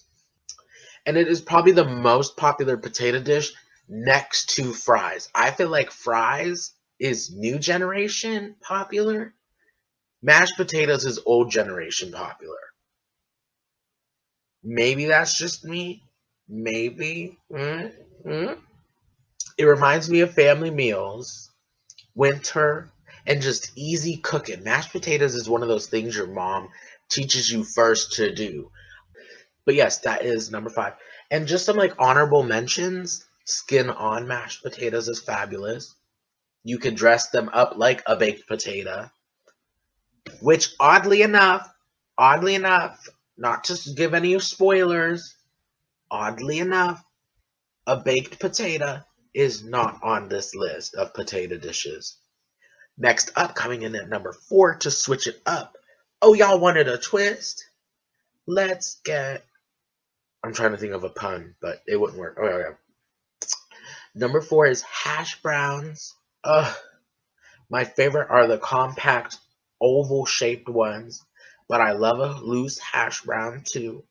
And 1.05 1.17
it 1.17 1.27
is 1.27 1.41
probably 1.41 1.73
the 1.73 1.85
most 1.85 2.35
popular 2.35 2.77
potato 2.77 3.19
dish 3.19 3.53
next 3.87 4.55
to 4.55 4.73
fries. 4.73 5.29
I 5.35 5.51
feel 5.51 5.69
like 5.69 5.91
fries 5.91 6.73
is 6.99 7.31
new 7.31 7.59
generation 7.59 8.55
popular. 8.61 9.33
Mashed 10.21 10.55
potatoes 10.57 11.05
is 11.05 11.19
old 11.25 11.51
generation 11.51 12.11
popular. 12.11 12.59
Maybe 14.63 15.05
that's 15.05 15.37
just 15.37 15.65
me. 15.65 16.03
Maybe. 16.55 17.39
Mm-hmm. 17.51 18.53
It 19.57 19.65
reminds 19.65 20.07
me 20.07 20.19
of 20.19 20.35
family 20.35 20.69
meals, 20.69 21.49
winter, 22.13 22.91
and 23.25 23.41
just 23.41 23.71
easy 23.75 24.17
cooking. 24.17 24.63
Mashed 24.63 24.91
potatoes 24.91 25.33
is 25.33 25.49
one 25.49 25.63
of 25.63 25.67
those 25.67 25.87
things 25.87 26.15
your 26.15 26.27
mom 26.27 26.69
teaches 27.09 27.51
you 27.51 27.63
first 27.63 28.13
to 28.13 28.31
do. 28.31 28.69
But 29.65 29.73
yes, 29.73 29.99
that 30.01 30.23
is 30.23 30.51
number 30.51 30.69
five. 30.69 30.93
And 31.31 31.47
just 31.47 31.65
some 31.65 31.75
like 31.75 31.95
honorable 31.97 32.43
mentions 32.43 33.25
skin 33.45 33.89
on 33.89 34.27
mashed 34.27 34.61
potatoes 34.61 35.07
is 35.09 35.21
fabulous. 35.21 35.95
You 36.63 36.77
can 36.77 36.93
dress 36.93 37.29
them 37.29 37.49
up 37.51 37.77
like 37.77 38.03
a 38.05 38.15
baked 38.15 38.47
potato, 38.47 39.09
which 40.39 40.75
oddly 40.79 41.23
enough, 41.23 41.67
oddly 42.15 42.53
enough, 42.53 43.09
not 43.37 43.63
to 43.63 43.93
give 43.95 44.13
any 44.13 44.37
spoilers, 44.39 45.35
oddly 46.13 46.59
enough, 46.59 47.03
a 47.87 47.97
baked 47.97 48.39
potato 48.39 49.01
is 49.33 49.63
not 49.63 49.99
on 50.03 50.29
this 50.29 50.53
list 50.53 50.93
of 50.93 51.13
potato 51.13 51.57
dishes. 51.57 52.17
Next 52.97 53.31
up, 53.35 53.55
coming 53.55 53.81
in 53.81 53.95
at 53.95 54.07
number 54.07 54.31
four 54.31 54.75
to 54.75 54.91
switch 54.91 55.25
it 55.25 55.41
up. 55.47 55.75
Oh, 56.21 56.35
y'all 56.35 56.59
wanted 56.59 56.87
a 56.87 56.99
twist? 56.99 57.65
Let's 58.45 59.01
get. 59.03 59.43
I'm 60.43 60.53
trying 60.53 60.71
to 60.71 60.77
think 60.77 60.93
of 60.93 61.03
a 61.03 61.09
pun, 61.09 61.55
but 61.59 61.81
it 61.87 61.99
wouldn't 61.99 62.19
work. 62.19 62.37
Oh, 62.39 62.59
yeah. 62.59 63.47
Number 64.13 64.41
four 64.41 64.67
is 64.67 64.83
hash 64.83 65.41
browns. 65.41 66.13
Ugh. 66.43 66.75
My 67.69 67.85
favorite 67.85 68.29
are 68.29 68.45
the 68.45 68.59
compact 68.59 69.37
oval 69.81 70.27
shaped 70.27 70.69
ones, 70.69 71.25
but 71.67 71.81
I 71.81 71.93
love 71.93 72.19
a 72.19 72.39
loose 72.45 72.77
hash 72.77 73.23
brown 73.23 73.63
too. 73.65 74.03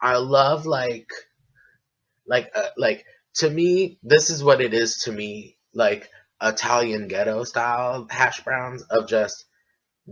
I 0.00 0.16
love 0.16 0.66
like 0.66 1.08
like 2.26 2.50
uh, 2.54 2.68
like 2.76 3.04
to 3.36 3.50
me 3.50 3.98
this 4.02 4.30
is 4.30 4.42
what 4.42 4.60
it 4.60 4.74
is 4.74 4.98
to 5.04 5.12
me 5.12 5.56
like 5.74 6.10
Italian 6.42 7.08
ghetto 7.08 7.44
style 7.44 8.06
hash 8.10 8.42
browns 8.44 8.82
of 8.90 9.08
just 9.08 9.44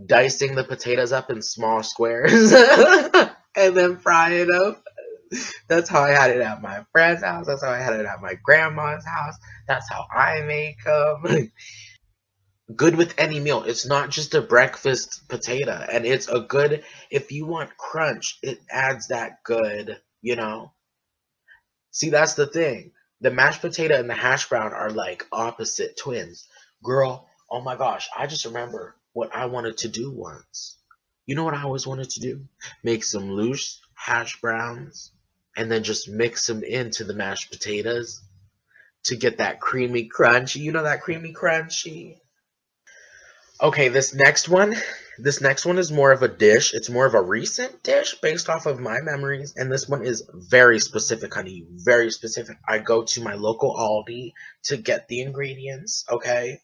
dicing 0.05 0.55
the 0.55 0.63
potatoes 0.63 1.11
up 1.11 1.29
in 1.29 1.41
small 1.41 1.83
squares 1.83 2.53
and 3.55 3.77
then 3.77 3.97
frying 3.97 4.47
them 4.47 4.75
that's 5.67 5.89
how 5.89 6.03
I 6.03 6.11
had 6.11 6.31
it 6.31 6.41
at 6.41 6.61
my 6.61 6.85
friend's 6.91 7.23
house. 7.23 7.47
That's 7.47 7.63
how 7.63 7.71
I 7.71 7.79
had 7.79 7.93
it 7.93 8.05
at 8.05 8.21
my 8.21 8.35
grandma's 8.43 9.05
house. 9.05 9.35
That's 9.67 9.89
how 9.89 10.05
I 10.13 10.41
make 10.41 10.83
them. 10.83 11.51
good 12.75 12.95
with 12.95 13.15
any 13.17 13.39
meal. 13.39 13.63
It's 13.63 13.85
not 13.85 14.09
just 14.09 14.35
a 14.35 14.41
breakfast 14.41 15.27
potato. 15.29 15.85
And 15.91 16.05
it's 16.05 16.27
a 16.27 16.41
good, 16.41 16.83
if 17.11 17.31
you 17.31 17.45
want 17.45 17.77
crunch, 17.77 18.39
it 18.43 18.59
adds 18.69 19.07
that 19.07 19.43
good, 19.43 19.99
you 20.21 20.35
know? 20.35 20.72
See, 21.93 22.09
that's 22.09 22.33
the 22.33 22.47
thing. 22.47 22.91
The 23.21 23.31
mashed 23.31 23.61
potato 23.61 23.97
and 23.97 24.09
the 24.09 24.15
hash 24.15 24.49
brown 24.49 24.73
are 24.73 24.89
like 24.89 25.25
opposite 25.31 25.95
twins. 25.95 26.47
Girl, 26.83 27.29
oh 27.49 27.61
my 27.61 27.77
gosh, 27.77 28.09
I 28.17 28.27
just 28.27 28.45
remember 28.45 28.95
what 29.13 29.33
I 29.33 29.45
wanted 29.45 29.77
to 29.77 29.87
do 29.87 30.11
once. 30.11 30.77
You 31.25 31.35
know 31.35 31.45
what 31.45 31.53
I 31.53 31.63
always 31.63 31.87
wanted 31.87 32.09
to 32.09 32.19
do? 32.19 32.47
Make 32.83 33.03
some 33.03 33.31
loose 33.31 33.79
hash 33.93 34.41
browns 34.41 35.11
and 35.55 35.71
then 35.71 35.83
just 35.83 36.09
mix 36.09 36.47
them 36.47 36.63
into 36.63 37.03
the 37.03 37.13
mashed 37.13 37.51
potatoes 37.51 38.21
to 39.03 39.15
get 39.15 39.37
that 39.37 39.61
creamy 39.61 40.09
crunchy. 40.09 40.57
You 40.61 40.71
know 40.71 40.83
that 40.83 41.01
creamy 41.01 41.33
crunchy? 41.33 42.17
Okay, 43.61 43.87
this 43.89 44.13
next 44.15 44.49
one, 44.49 44.75
this 45.19 45.41
next 45.41 45.65
one 45.65 45.77
is 45.77 45.91
more 45.91 46.11
of 46.11 46.23
a 46.23 46.27
dish. 46.27 46.73
It's 46.73 46.89
more 46.89 47.05
of 47.05 47.13
a 47.13 47.21
recent 47.21 47.83
dish 47.83 48.15
based 48.21 48.49
off 48.49 48.65
of 48.65 48.79
my 48.79 49.01
memories, 49.01 49.53
and 49.55 49.71
this 49.71 49.87
one 49.87 50.03
is 50.03 50.27
very 50.33 50.79
specific, 50.79 51.33
honey. 51.33 51.65
Very 51.69 52.11
specific. 52.11 52.57
I 52.67 52.79
go 52.79 53.03
to 53.03 53.21
my 53.21 53.35
local 53.35 53.75
Aldi 53.75 54.33
to 54.65 54.77
get 54.77 55.07
the 55.07 55.21
ingredients, 55.21 56.05
okay? 56.09 56.59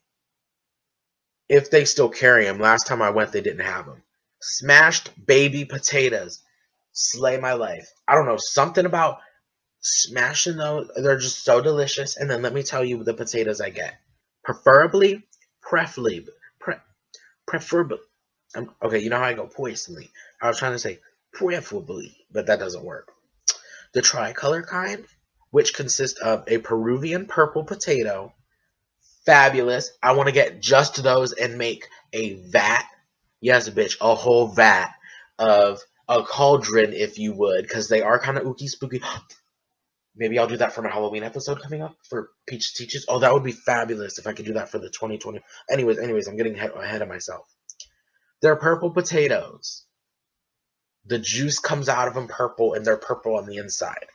If 1.48 1.70
they 1.70 1.84
still 1.84 2.08
carry 2.08 2.44
them. 2.44 2.58
Last 2.58 2.86
time 2.86 3.02
I 3.02 3.10
went, 3.10 3.32
they 3.32 3.40
didn't 3.40 3.64
have 3.64 3.86
them. 3.86 4.02
Smashed 4.40 5.10
baby 5.26 5.64
potatoes 5.64 6.42
slay 6.92 7.38
my 7.38 7.52
life. 7.52 7.88
I 8.08 8.14
don't 8.14 8.26
know, 8.26 8.36
something 8.38 8.86
about 8.86 9.18
smashing 9.80 10.56
those. 10.56 10.90
They're 10.96 11.18
just 11.18 11.44
so 11.44 11.60
delicious. 11.60 12.16
And 12.16 12.30
then 12.30 12.42
let 12.42 12.52
me 12.52 12.62
tell 12.62 12.84
you 12.84 13.02
the 13.04 13.14
potatoes 13.14 13.60
I 13.60 13.70
get. 13.70 13.94
Preferably, 14.44 15.24
preferably, 15.62 16.26
pre, 16.58 16.74
preferably. 17.46 17.98
Um, 18.54 18.70
okay, 18.82 18.98
you 18.98 19.10
know 19.10 19.18
how 19.18 19.24
I 19.24 19.34
go 19.34 19.46
poisonly. 19.46 20.10
I 20.42 20.48
was 20.48 20.58
trying 20.58 20.72
to 20.72 20.78
say 20.78 20.98
preferably, 21.32 22.16
but 22.32 22.46
that 22.46 22.58
doesn't 22.58 22.84
work. 22.84 23.12
The 23.92 24.02
tricolor 24.02 24.62
kind, 24.62 25.04
which 25.50 25.74
consists 25.74 26.20
of 26.20 26.44
a 26.46 26.58
Peruvian 26.58 27.26
purple 27.26 27.64
potato, 27.64 28.32
fabulous. 29.24 29.90
I 30.02 30.12
want 30.12 30.28
to 30.28 30.32
get 30.32 30.60
just 30.60 31.02
those 31.02 31.32
and 31.32 31.58
make 31.58 31.86
a 32.12 32.34
vat. 32.34 32.84
Yes, 33.40 33.68
bitch, 33.68 33.96
a 34.00 34.14
whole 34.14 34.48
vat 34.48 34.92
of 35.38 35.80
a 36.08 36.22
cauldron, 36.22 36.92
if 36.92 37.18
you 37.18 37.32
would, 37.32 37.62
because 37.62 37.88
they 37.88 38.02
are 38.02 38.18
kind 38.18 38.36
of 38.36 38.44
ooky 38.44 38.68
spooky. 38.68 39.02
Maybe 40.16 40.38
I'll 40.38 40.48
do 40.48 40.56
that 40.56 40.72
for 40.72 40.82
my 40.82 40.90
Halloween 40.90 41.22
episode 41.22 41.62
coming 41.62 41.82
up 41.82 41.96
for 42.08 42.30
Peach 42.46 42.74
Teaches. 42.74 43.06
Oh, 43.08 43.20
that 43.20 43.32
would 43.32 43.44
be 43.44 43.52
fabulous 43.52 44.18
if 44.18 44.26
I 44.26 44.32
could 44.32 44.44
do 44.44 44.54
that 44.54 44.68
for 44.68 44.78
the 44.78 44.90
2020. 44.90 45.40
Anyways, 45.70 45.98
anyways, 45.98 46.26
I'm 46.26 46.36
getting 46.36 46.58
ahead 46.58 47.00
of 47.00 47.08
myself. 47.08 47.46
They're 48.40 48.56
purple 48.56 48.90
potatoes. 48.90 49.84
The 51.06 51.18
juice 51.18 51.58
comes 51.58 51.88
out 51.88 52.08
of 52.08 52.14
them 52.14 52.28
purple, 52.28 52.74
and 52.74 52.84
they're 52.84 52.96
purple 52.96 53.36
on 53.36 53.46
the 53.46 53.56
inside. 53.56 54.06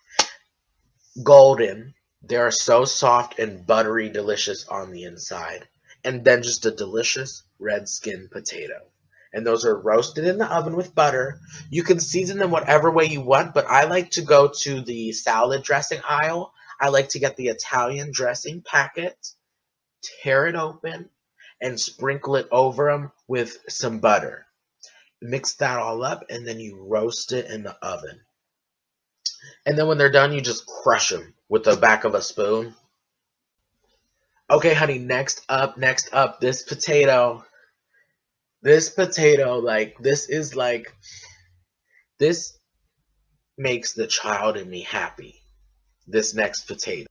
Golden. 1.23 1.93
They 2.21 2.37
are 2.37 2.51
so 2.51 2.85
soft 2.85 3.37
and 3.39 3.65
buttery 3.65 4.09
delicious 4.09 4.67
on 4.67 4.91
the 4.91 5.03
inside. 5.03 5.67
And 6.03 6.23
then 6.23 6.43
just 6.43 6.65
a 6.65 6.71
delicious 6.71 7.43
red 7.59 7.87
skin 7.87 8.29
potato 8.31 8.81
and 9.35 9.45
those 9.45 9.65
are 9.65 9.77
roasted 9.77 10.25
in 10.25 10.37
the 10.37 10.51
oven 10.51 10.77
with 10.77 10.95
butter. 10.95 11.41
You 11.69 11.83
can 11.83 11.99
season 11.99 12.37
them 12.37 12.51
whatever 12.51 12.89
way 12.89 13.03
you 13.03 13.19
want, 13.19 13.53
but 13.53 13.67
I 13.67 13.83
like 13.83 14.11
to 14.11 14.21
go 14.21 14.49
to 14.61 14.79
the 14.79 15.11
salad 15.11 15.61
dressing 15.61 15.99
aisle. 16.07 16.53
I 16.79 16.87
like 16.87 17.09
to 17.09 17.19
get 17.19 17.35
the 17.35 17.49
Italian 17.49 18.11
dressing 18.13 18.61
packet, 18.61 19.17
tear 20.23 20.47
it 20.47 20.55
open, 20.55 21.09
and 21.61 21.79
sprinkle 21.79 22.35
it 22.35 22.47
over 22.51 22.91
them 22.91 23.11
with 23.27 23.57
some 23.69 23.99
butter. 23.99 24.45
Mix 25.21 25.53
that 25.55 25.79
all 25.79 26.03
up, 26.03 26.25
and 26.29 26.47
then 26.47 26.59
you 26.59 26.85
roast 26.87 27.31
it 27.31 27.49
in 27.49 27.63
the 27.63 27.75
oven. 27.81 28.19
And 29.65 29.77
then 29.77 29.87
when 29.87 29.97
they're 29.97 30.11
done, 30.11 30.33
you 30.33 30.41
just 30.41 30.65
crush 30.65 31.09
them 31.09 31.33
with 31.49 31.63
the 31.63 31.75
back 31.75 32.03
of 32.03 32.15
a 32.15 32.21
spoon. 32.21 32.75
Okay, 34.49 34.73
honey, 34.73 34.99
next 34.99 35.43
up, 35.49 35.77
next 35.77 36.13
up, 36.13 36.39
this 36.39 36.61
potato 36.61 37.43
this 38.65 38.89
potato, 38.89 39.59
like, 39.59 39.95
this 39.99 40.27
is 40.27 40.55
like, 40.55 40.91
this 42.17 42.57
makes 43.59 43.93
the 43.93 44.07
child 44.07 44.57
in 44.57 44.67
me 44.67 44.81
happy. 44.81 45.35
This 46.07 46.33
next 46.33 46.63
potato. 46.63 47.05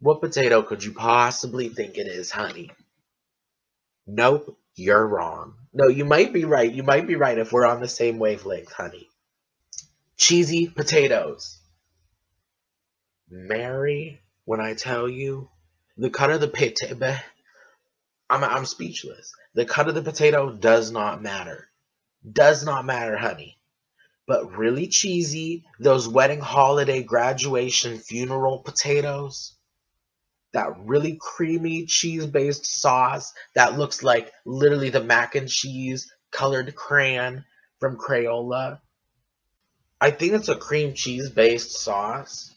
What 0.00 0.22
potato 0.22 0.62
could 0.62 0.82
you 0.82 0.92
possibly 0.92 1.68
think 1.68 1.98
it 1.98 2.06
is, 2.06 2.30
honey? 2.30 2.70
Nope, 4.06 4.58
you're 4.74 5.06
wrong. 5.06 5.54
No, 5.72 5.88
you 5.88 6.04
might 6.04 6.32
be 6.32 6.44
right. 6.44 6.70
You 6.70 6.82
might 6.82 7.06
be 7.06 7.16
right 7.16 7.38
if 7.38 7.52
we're 7.52 7.66
on 7.66 7.80
the 7.80 7.88
same 7.88 8.18
wavelength, 8.18 8.72
honey. 8.72 9.08
Cheesy 10.16 10.68
potatoes. 10.68 11.58
Mary, 13.28 14.20
when 14.44 14.60
I 14.60 14.74
tell 14.74 15.08
you, 15.08 15.48
the 15.96 16.10
cut 16.10 16.30
of 16.30 16.40
the 16.40 16.48
potato, 16.48 17.16
I'm, 18.30 18.44
I'm 18.44 18.66
speechless. 18.66 19.32
The 19.54 19.64
cut 19.64 19.88
of 19.88 19.94
the 19.94 20.02
potato 20.02 20.52
does 20.52 20.90
not 20.90 21.22
matter. 21.22 21.68
Does 22.30 22.64
not 22.64 22.84
matter, 22.84 23.16
honey. 23.16 23.58
But 24.26 24.56
really 24.56 24.88
cheesy, 24.88 25.64
those 25.78 26.08
wedding, 26.08 26.40
holiday, 26.40 27.02
graduation, 27.02 27.98
funeral 27.98 28.60
potatoes, 28.60 29.53
that 30.54 30.78
really 30.78 31.18
creamy 31.20 31.84
cheese 31.84 32.26
based 32.26 32.64
sauce 32.64 33.34
that 33.54 33.76
looks 33.76 34.02
like 34.02 34.32
literally 34.46 34.90
the 34.90 35.02
mac 35.02 35.34
and 35.34 35.48
cheese 35.48 36.10
colored 36.30 36.74
crayon 36.74 37.44
from 37.78 37.98
Crayola. 37.98 38.80
I 40.00 40.10
think 40.10 40.32
it's 40.32 40.48
a 40.48 40.56
cream 40.56 40.94
cheese 40.94 41.28
based 41.30 41.72
sauce. 41.72 42.52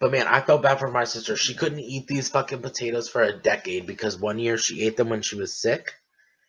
But 0.00 0.12
man, 0.12 0.28
I 0.28 0.40
felt 0.40 0.62
bad 0.62 0.78
for 0.78 0.90
my 0.90 1.04
sister. 1.04 1.36
She 1.36 1.54
couldn't 1.54 1.80
eat 1.80 2.06
these 2.06 2.28
fucking 2.28 2.62
potatoes 2.62 3.08
for 3.08 3.22
a 3.22 3.36
decade 3.36 3.86
because 3.86 4.16
one 4.18 4.38
year 4.38 4.56
she 4.56 4.82
ate 4.82 4.96
them 4.96 5.08
when 5.08 5.22
she 5.22 5.36
was 5.36 5.56
sick 5.56 5.92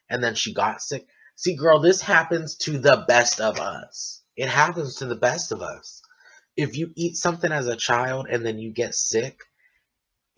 and 0.09 0.23
then 0.23 0.35
she 0.35 0.53
got 0.53 0.81
sick. 0.81 1.07
See, 1.35 1.55
girl, 1.55 1.79
this 1.79 2.01
happens 2.01 2.55
to 2.57 2.77
the 2.77 3.05
best 3.07 3.41
of 3.41 3.59
us. 3.59 4.21
It 4.35 4.49
happens 4.49 4.97
to 4.97 5.05
the 5.05 5.15
best 5.15 5.51
of 5.51 5.61
us. 5.61 6.01
If 6.55 6.77
you 6.77 6.91
eat 6.95 7.15
something 7.15 7.51
as 7.51 7.67
a 7.67 7.75
child 7.75 8.27
and 8.29 8.45
then 8.45 8.59
you 8.59 8.71
get 8.71 8.93
sick, 8.93 9.39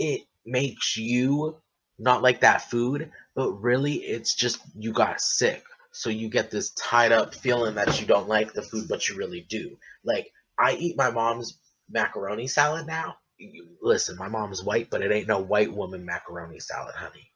it 0.02 0.22
makes 0.46 0.98
you 0.98 1.58
not 2.00 2.24
like 2.24 2.42
that 2.42 2.70
food, 2.72 3.12
but 3.36 3.52
really 3.52 3.94
it's 3.94 4.34
just 4.34 4.60
you 4.76 4.92
got 4.92 5.22
sick. 5.22 5.64
So 5.92 6.10
you 6.10 6.28
get 6.30 6.50
this 6.50 6.72
tied 6.72 7.12
up 7.12 7.36
feeling 7.36 7.76
that 7.76 8.02
you 8.02 8.08
don't 8.08 8.28
like 8.28 8.54
the 8.54 8.64
food, 8.64 8.88
but 8.90 9.08
you 9.08 9.16
really 9.16 9.46
do. 9.48 9.78
Like, 10.04 10.32
I 10.58 10.74
eat 10.74 10.98
my 10.98 11.12
mom's 11.12 11.60
macaroni 11.88 12.48
salad 12.48 12.88
now. 12.88 13.18
Listen, 13.82 14.18
my 14.18 14.28
mom's 14.28 14.64
white, 14.64 14.90
but 14.90 15.04
it 15.04 15.12
ain't 15.12 15.28
no 15.28 15.40
white 15.40 15.72
woman 15.72 16.04
macaroni 16.06 16.60
salad, 16.60 16.96
honey. 16.96 17.30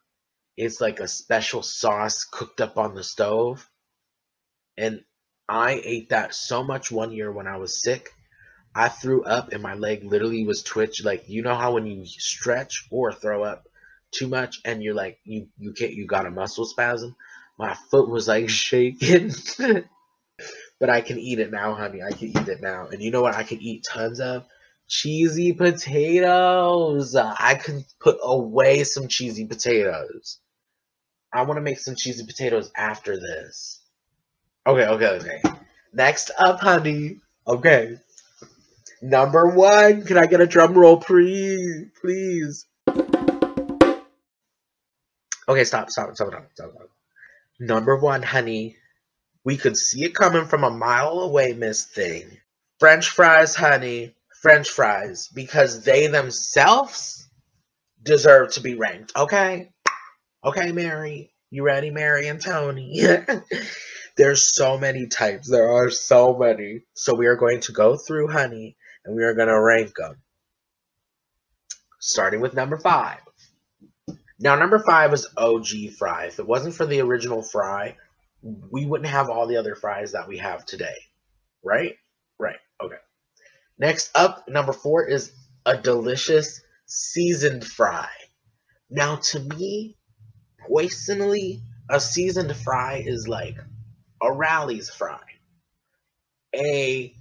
It's 0.57 0.81
like 0.81 0.99
a 0.99 1.07
special 1.07 1.61
sauce 1.61 2.23
cooked 2.23 2.61
up 2.61 2.77
on 2.77 2.95
the 2.95 3.03
stove. 3.03 3.69
And 4.77 5.03
I 5.47 5.81
ate 5.83 6.09
that 6.09 6.33
so 6.33 6.63
much 6.63 6.91
one 6.91 7.11
year 7.11 7.31
when 7.31 7.45
I 7.45 7.57
was 7.57 7.81
sick. 7.81 8.09
I 8.75 8.89
threw 8.89 9.23
up 9.23 9.53
and 9.53 9.63
my 9.63 9.75
leg 9.75 10.03
literally 10.03 10.45
was 10.45 10.61
twitched. 10.61 11.05
Like 11.05 11.29
you 11.29 11.41
know 11.41 11.55
how 11.55 11.73
when 11.73 11.87
you 11.87 12.05
stretch 12.05 12.87
or 12.91 13.13
throw 13.13 13.43
up 13.43 13.69
too 14.11 14.27
much 14.27 14.59
and 14.65 14.83
you're 14.83 14.93
like 14.93 15.17
you 15.23 15.47
you 15.57 15.71
can't 15.71 15.93
you 15.93 16.05
got 16.05 16.25
a 16.25 16.31
muscle 16.31 16.65
spasm. 16.65 17.15
My 17.57 17.73
foot 17.89 18.09
was 18.09 18.27
like 18.27 18.49
shaking. 18.49 19.31
but 20.79 20.89
I 20.89 20.99
can 20.99 21.17
eat 21.17 21.39
it 21.39 21.51
now, 21.51 21.73
honey. 21.73 22.01
I 22.03 22.11
can 22.11 22.27
eat 22.27 22.47
it 22.49 22.61
now. 22.61 22.87
And 22.87 23.01
you 23.01 23.11
know 23.11 23.21
what 23.21 23.35
I 23.35 23.43
can 23.43 23.61
eat 23.61 23.85
tons 23.89 24.19
of? 24.19 24.45
Cheesy 24.89 25.53
potatoes. 25.53 27.15
I 27.15 27.55
can 27.55 27.85
put 28.01 28.17
away 28.21 28.83
some 28.83 29.07
cheesy 29.07 29.45
potatoes. 29.45 30.39
I 31.33 31.43
want 31.43 31.57
to 31.57 31.61
make 31.61 31.79
some 31.79 31.95
cheesy 31.95 32.25
potatoes 32.25 32.71
after 32.75 33.17
this. 33.17 33.81
Okay, 34.67 34.85
okay, 34.85 35.07
okay. 35.07 35.41
Next 35.93 36.31
up, 36.37 36.59
honey. 36.59 37.19
Okay. 37.47 37.97
Number 39.05 39.47
one. 39.49 40.03
Can 40.03 40.17
I 40.17 40.25
get 40.25 40.41
a 40.41 40.47
drum 40.47 40.73
roll, 40.73 40.97
please? 40.97 41.91
Please. 42.01 42.65
Okay, 45.47 45.63
stop, 45.63 45.91
stop, 45.91 46.15
stop, 46.15 46.29
stop, 46.29 46.49
stop. 46.53 46.71
Number 47.59 47.99
one, 47.99 48.23
honey. 48.23 48.77
We 49.43 49.57
could 49.57 49.77
see 49.77 50.05
it 50.05 50.15
coming 50.15 50.47
from 50.47 50.63
a 50.63 50.71
mile 50.71 51.19
away, 51.19 51.53
Miss 51.53 51.83
Thing. 51.83 52.25
French 52.79 53.09
fries, 53.09 53.53
honey. 53.53 54.15
French 54.41 54.71
fries. 54.71 55.27
Because 55.27 55.83
they 55.83 56.07
themselves 56.07 57.29
deserve 58.01 58.53
to 58.53 58.61
be 58.61 58.73
ranked, 58.73 59.15
okay? 59.15 59.69
Okay, 60.43 60.71
Mary. 60.71 61.31
You 61.51 61.61
ready, 61.61 61.91
Mary 61.91 62.27
and 62.27 62.41
Tony? 62.41 63.03
There's 64.17 64.55
so 64.55 64.79
many 64.79 65.05
types. 65.05 65.47
There 65.47 65.69
are 65.69 65.91
so 65.91 66.35
many. 66.35 66.81
So 66.95 67.13
we 67.13 67.27
are 67.27 67.35
going 67.35 67.59
to 67.61 67.71
go 67.71 67.97
through, 67.97 68.29
honey, 68.29 68.77
and 69.05 69.15
we 69.15 69.23
are 69.23 69.33
going 69.33 69.47
to 69.47 69.59
rank 69.59 69.95
them. 69.95 70.15
Starting 71.99 72.41
with 72.41 72.53
number 72.53 72.77
five. 72.77 73.19
Now, 74.39 74.55
number 74.55 74.79
five 74.79 75.13
is 75.13 75.27
OG 75.37 75.91
fry. 75.97 76.25
If 76.25 76.39
it 76.39 76.47
wasn't 76.47 76.75
for 76.75 76.85
the 76.85 77.01
original 77.01 77.41
fry, 77.41 77.95
we 78.41 78.85
wouldn't 78.85 79.09
have 79.09 79.29
all 79.29 79.47
the 79.47 79.57
other 79.57 79.75
fries 79.75 80.11
that 80.11 80.27
we 80.27 80.37
have 80.39 80.65
today. 80.65 80.97
Right? 81.63 81.95
Right. 82.37 82.57
Okay. 82.81 82.97
Next 83.79 84.11
up, 84.15 84.47
number 84.47 84.73
four 84.73 85.07
is 85.07 85.31
a 85.65 85.77
delicious 85.77 86.61
seasoned 86.85 87.65
fry. 87.65 88.09
Now, 88.89 89.15
to 89.15 89.39
me, 89.39 89.97
personally, 90.69 91.61
a 91.89 91.99
seasoned 91.99 92.55
fry 92.55 93.03
is 93.05 93.27
like 93.27 93.57
a 94.21 94.31
Rally's 94.31 94.89
fry, 94.89 95.21
a 96.55 97.15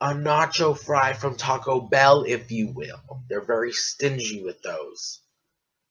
a 0.00 0.14
nacho 0.14 0.78
fry 0.78 1.12
from 1.12 1.36
Taco 1.36 1.80
Bell, 1.80 2.24
if 2.24 2.50
you 2.52 2.68
will. 2.68 3.00
They're 3.28 3.44
very 3.44 3.72
stingy 3.72 4.42
with 4.42 4.62
those. 4.62 5.20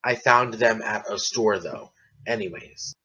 I 0.04 0.16
found 0.16 0.54
them 0.54 0.82
at 0.82 1.12
a 1.12 1.20
store 1.20 1.60
though. 1.60 1.92
Anyways, 2.26 2.96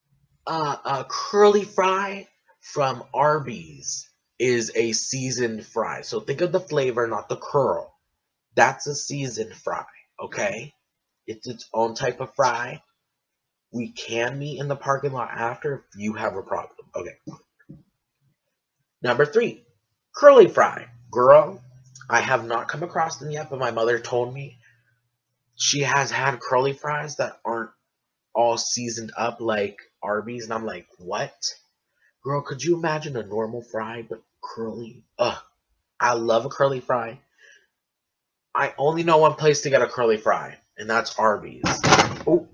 uh, 0.47 0.77
a 0.85 1.07
curly 1.09 1.65
fry 1.65 2.29
from 2.61 3.03
Arby's 3.13 4.09
is 4.39 4.73
a 4.75 4.93
seasoned 4.93 5.67
fry. 5.67 6.03
So 6.03 6.21
think 6.21 6.41
of 6.41 6.53
the 6.53 6.61
flavor, 6.61 7.07
not 7.07 7.29
the 7.29 7.37
curl. 7.37 7.93
That's 8.55 8.87
a 8.87 8.95
seasoned 8.95 9.55
fry, 9.55 9.87
okay? 10.21 10.75
It's 11.27 11.47
its 11.47 11.69
own 11.73 11.95
type 11.95 12.21
of 12.21 12.35
fry. 12.35 12.83
We 13.73 13.93
can 13.93 14.39
meet 14.39 14.61
in 14.61 14.69
the 14.69 14.77
parking 14.77 15.13
lot 15.13 15.31
after 15.31 15.85
if 15.89 16.01
you 16.01 16.15
have 16.15 16.37
a 16.37 16.43
problem. 16.43 16.87
Okay. 16.95 17.17
Number 19.01 19.25
three, 19.25 19.65
curly 20.15 20.49
fry. 20.49 20.89
Girl, 21.11 21.61
I 22.09 22.21
have 22.21 22.45
not 22.45 22.69
come 22.69 22.83
across 22.83 23.17
them 23.17 23.31
yet, 23.31 23.51
but 23.51 23.59
my 23.59 23.71
mother 23.71 23.99
told 23.99 24.33
me 24.33 24.59
she 25.55 25.81
has 25.81 26.11
had 26.11 26.41
curly 26.41 26.73
fries 26.73 27.17
that 27.17 27.39
aren't 27.45 27.71
all 28.35 28.57
seasoned 28.57 29.13
up 29.17 29.41
like 29.41 29.79
Arby's, 30.03 30.45
and 30.45 30.55
I'm 30.55 30.65
like, 30.65 30.87
what? 30.99 31.35
Girl, 32.25 32.43
could 32.43 32.63
you 32.63 32.77
imagine 32.77 33.17
a 33.17 33.23
normal 33.23 33.63
fry 33.63 34.07
but 34.09 34.23
curly? 34.43 35.05
Ugh, 35.19 35.39
I 36.01 36.15
love 36.15 36.47
a 36.47 36.49
curly 36.49 36.81
fry. 36.81 37.21
I 38.55 38.75
only 38.79 39.03
know 39.03 39.19
one 39.19 39.35
place 39.35 39.63
to 39.63 39.71
get 39.71 39.83
a 39.83 39.89
curly 39.89 40.17
fry, 40.17 40.59
and 40.77 40.89
that's 40.89 41.19
Arby's. 41.19 41.63
Oh. 42.27 42.49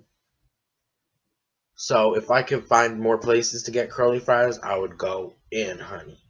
So 1.74 2.14
if 2.14 2.30
I 2.30 2.42
could 2.42 2.66
find 2.66 2.98
more 2.98 3.18
places 3.18 3.64
to 3.64 3.70
get 3.70 3.90
curly 3.90 4.20
fries, 4.20 4.58
I 4.58 4.76
would 4.76 4.98
go 4.98 5.34
in, 5.50 5.78
honey. 5.78 6.20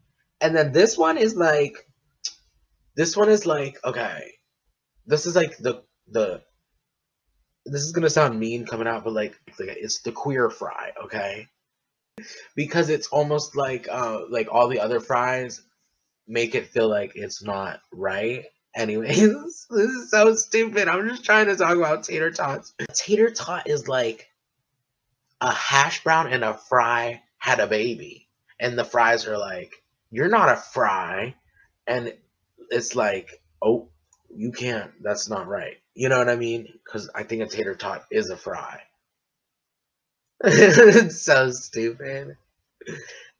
And 0.41 0.57
then 0.57 0.73
this 0.73 0.97
one 0.97 1.19
is 1.19 1.35
like, 1.35 1.87
this 2.95 3.17
one 3.17 3.29
is 3.29 3.47
like, 3.47 3.79
okay, 3.85 4.33
this 5.07 5.27
is 5.27 5.35
like 5.35 5.57
the 5.59 5.83
the 6.11 6.43
this 7.67 7.83
is 7.83 7.93
gonna 7.93 8.11
sound 8.11 8.39
mean 8.39 8.67
coming 8.67 8.89
out, 8.89 9.05
but 9.05 9.13
like, 9.13 9.39
it's 9.59 10.01
the 10.03 10.13
queer 10.13 10.51
fry, 10.51 10.93
okay? 11.05 11.49
Because 12.55 12.89
it's 12.91 13.09
almost 13.09 13.57
like 13.57 13.89
uh 13.91 14.23
like 14.29 14.49
all 14.51 14.69
the 14.69 14.81
other 14.81 15.01
fries 15.01 15.63
make 16.27 16.55
it 16.55 16.69
feel 16.69 16.89
like 16.89 17.13
it's 17.15 17.43
not 17.43 17.81
right. 17.93 18.45
Anyways, 18.77 19.67
this 19.71 19.91
is 19.91 20.11
so 20.11 20.35
stupid. 20.35 20.89
I'm 20.89 21.09
just 21.09 21.25
trying 21.25 21.47
to 21.47 21.57
talk 21.57 21.77
about 21.77 22.05
tater 22.05 22.31
tots. 22.31 22.75
tater 22.95 23.31
tot 23.31 23.69
is 23.69 23.89
like 23.89 24.29
a 25.41 25.53
hash 25.53 26.05
brown 26.05 26.33
and 26.33 26.45
a 26.45 26.55
fry 26.55 27.23
had 27.39 27.61
a 27.61 27.67
baby, 27.67 28.29
and 28.61 28.79
the 28.79 28.85
fries 28.85 29.27
are 29.27 29.39
like, 29.39 29.73
"You're 30.11 30.29
not 30.29 30.51
a 30.51 30.57
fry," 30.57 31.35
and 31.87 32.15
it's 32.71 32.95
like, 32.95 33.43
"Oh, 33.63 33.89
you 34.35 34.53
can't. 34.53 34.93
That's 35.03 35.29
not 35.29 35.47
right." 35.49 35.77
You 35.95 36.09
know 36.09 36.19
what 36.19 36.29
I 36.29 36.37
mean? 36.37 36.69
Because 36.85 37.11
I 37.15 37.25
think 37.25 37.43
a 37.43 37.47
tater 37.47 37.75
tot 37.75 38.05
is 38.11 38.31
a 38.31 38.37
fry. 38.37 38.83
it's 40.45 41.21
so 41.23 41.51
stupid. 41.51 42.37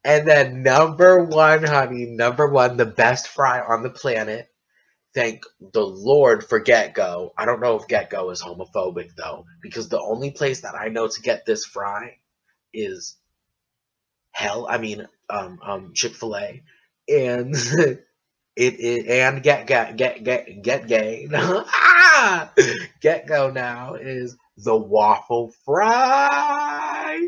And 0.03 0.27
then 0.27 0.63
number 0.63 1.23
one, 1.23 1.63
honey, 1.63 2.05
number 2.05 2.47
one, 2.47 2.77
the 2.77 2.85
best 2.85 3.27
fry 3.27 3.61
on 3.61 3.83
the 3.83 3.89
planet. 3.89 4.49
Thank 5.13 5.43
the 5.59 5.85
Lord 5.85 6.45
for 6.47 6.59
Get 6.59 6.93
Go. 6.93 7.33
I 7.37 7.45
don't 7.45 7.61
know 7.61 7.75
if 7.77 7.87
Get 7.87 8.09
Go 8.09 8.29
is 8.29 8.41
homophobic 8.41 9.15
though, 9.15 9.45
because 9.61 9.89
the 9.89 9.99
only 10.01 10.31
place 10.31 10.61
that 10.61 10.75
I 10.75 10.89
know 10.89 11.07
to 11.07 11.21
get 11.21 11.45
this 11.45 11.65
fry 11.65 12.17
is 12.73 13.17
hell. 14.31 14.67
I 14.69 14.77
mean, 14.77 15.07
um, 15.29 15.59
um, 15.61 15.93
Chick 15.93 16.13
Fil 16.15 16.35
A, 16.35 16.63
and 17.07 17.55
it, 18.55 18.79
it 18.79 19.07
and 19.07 19.43
get 19.43 19.67
get 19.67 19.95
get 19.95 20.23
get 20.23 20.61
get 20.61 20.87
gay. 20.87 21.27
get 23.01 23.27
go 23.27 23.51
now 23.51 23.95
is 23.95 24.35
the 24.57 24.75
waffle 24.75 25.53
fry. 25.65 27.27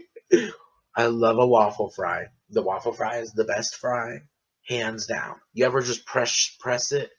I 0.96 1.06
love 1.06 1.38
a 1.38 1.48
waffle 1.48 1.90
fry. 1.90 2.28
The 2.50 2.62
waffle 2.62 2.92
fry 2.94 3.20
is 3.20 3.32
the 3.32 3.46
best 3.46 3.76
fry, 3.78 4.20
hands 4.68 5.06
down. 5.06 5.36
You 5.54 5.66
ever 5.66 5.82
just 5.82 6.06
press 6.06 6.56
press 6.60 6.92
it 6.92 7.10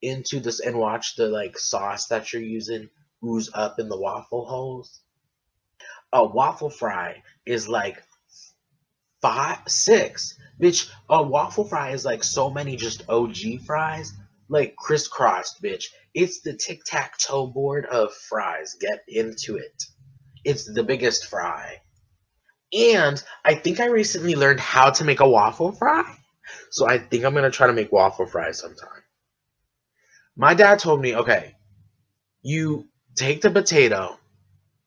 into 0.00 0.40
this 0.40 0.60
and 0.60 0.78
watch 0.78 1.16
the 1.16 1.28
like 1.28 1.58
sauce 1.58 2.06
that 2.06 2.32
you're 2.32 2.42
using 2.42 2.88
ooze 3.24 3.50
up 3.52 3.78
in 3.78 3.88
the 3.88 4.00
waffle 4.00 4.46
holes. 4.46 5.00
A 6.12 6.24
waffle 6.24 6.70
fry 6.70 7.22
is 7.44 7.68
like 7.68 8.02
five, 9.20 9.58
six. 9.66 10.38
Bitch, 10.60 10.90
a 11.08 11.22
waffle 11.22 11.64
fry 11.64 11.90
is 11.90 12.04
like 12.04 12.24
so 12.24 12.50
many 12.50 12.76
just 12.76 13.08
OG 13.08 13.62
fries, 13.64 14.12
like 14.48 14.76
crisscrossed, 14.76 15.62
bitch. 15.62 15.84
It's 16.14 16.40
the 16.40 16.54
tic 16.54 16.82
tac 16.84 17.18
toe 17.18 17.46
board 17.46 17.86
of 17.86 18.12
fries. 18.12 18.76
Get 18.80 19.04
into 19.06 19.56
it. 19.56 19.84
It's 20.44 20.72
the 20.72 20.82
biggest 20.82 21.26
fry. 21.26 21.80
And 22.72 23.22
I 23.44 23.54
think 23.54 23.80
I 23.80 23.86
recently 23.86 24.34
learned 24.34 24.60
how 24.60 24.90
to 24.90 25.04
make 25.04 25.20
a 25.20 25.28
waffle 25.28 25.72
fry. 25.72 26.18
So 26.70 26.88
I 26.88 26.98
think 26.98 27.24
I'm 27.24 27.34
gonna 27.34 27.50
try 27.50 27.66
to 27.66 27.72
make 27.72 27.92
waffle 27.92 28.26
fries 28.26 28.58
sometime. 28.58 29.02
My 30.36 30.54
dad 30.54 30.78
told 30.78 31.00
me, 31.00 31.16
okay, 31.16 31.56
you 32.42 32.88
take 33.16 33.40
the 33.40 33.50
potato, 33.50 34.18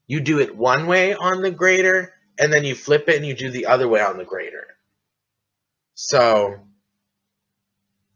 you 0.08 0.22
do 0.22 0.40
it 0.40 0.56
one 0.56 0.88
way 0.88 1.14
on 1.14 1.42
the 1.42 1.52
grater, 1.52 2.14
and 2.42 2.52
then 2.52 2.64
you 2.64 2.74
flip 2.74 3.08
it 3.08 3.18
and 3.18 3.26
you 3.26 3.36
do 3.36 3.52
the 3.52 3.68
other 3.68 3.88
way 3.88 4.02
on 4.02 4.18
the 4.18 4.26
grater. 4.26 4.66
So 5.94 6.56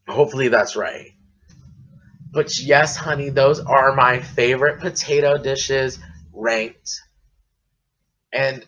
hopefully 0.08 0.48
that's 0.48 0.74
right. 0.74 1.12
But 2.32 2.58
yes, 2.58 2.96
honey, 2.96 3.30
those 3.30 3.60
are 3.60 3.94
my 3.94 4.18
favorite 4.18 4.80
potato 4.80 5.38
dishes 5.38 6.00
ranked. 6.32 6.90
And 8.32 8.66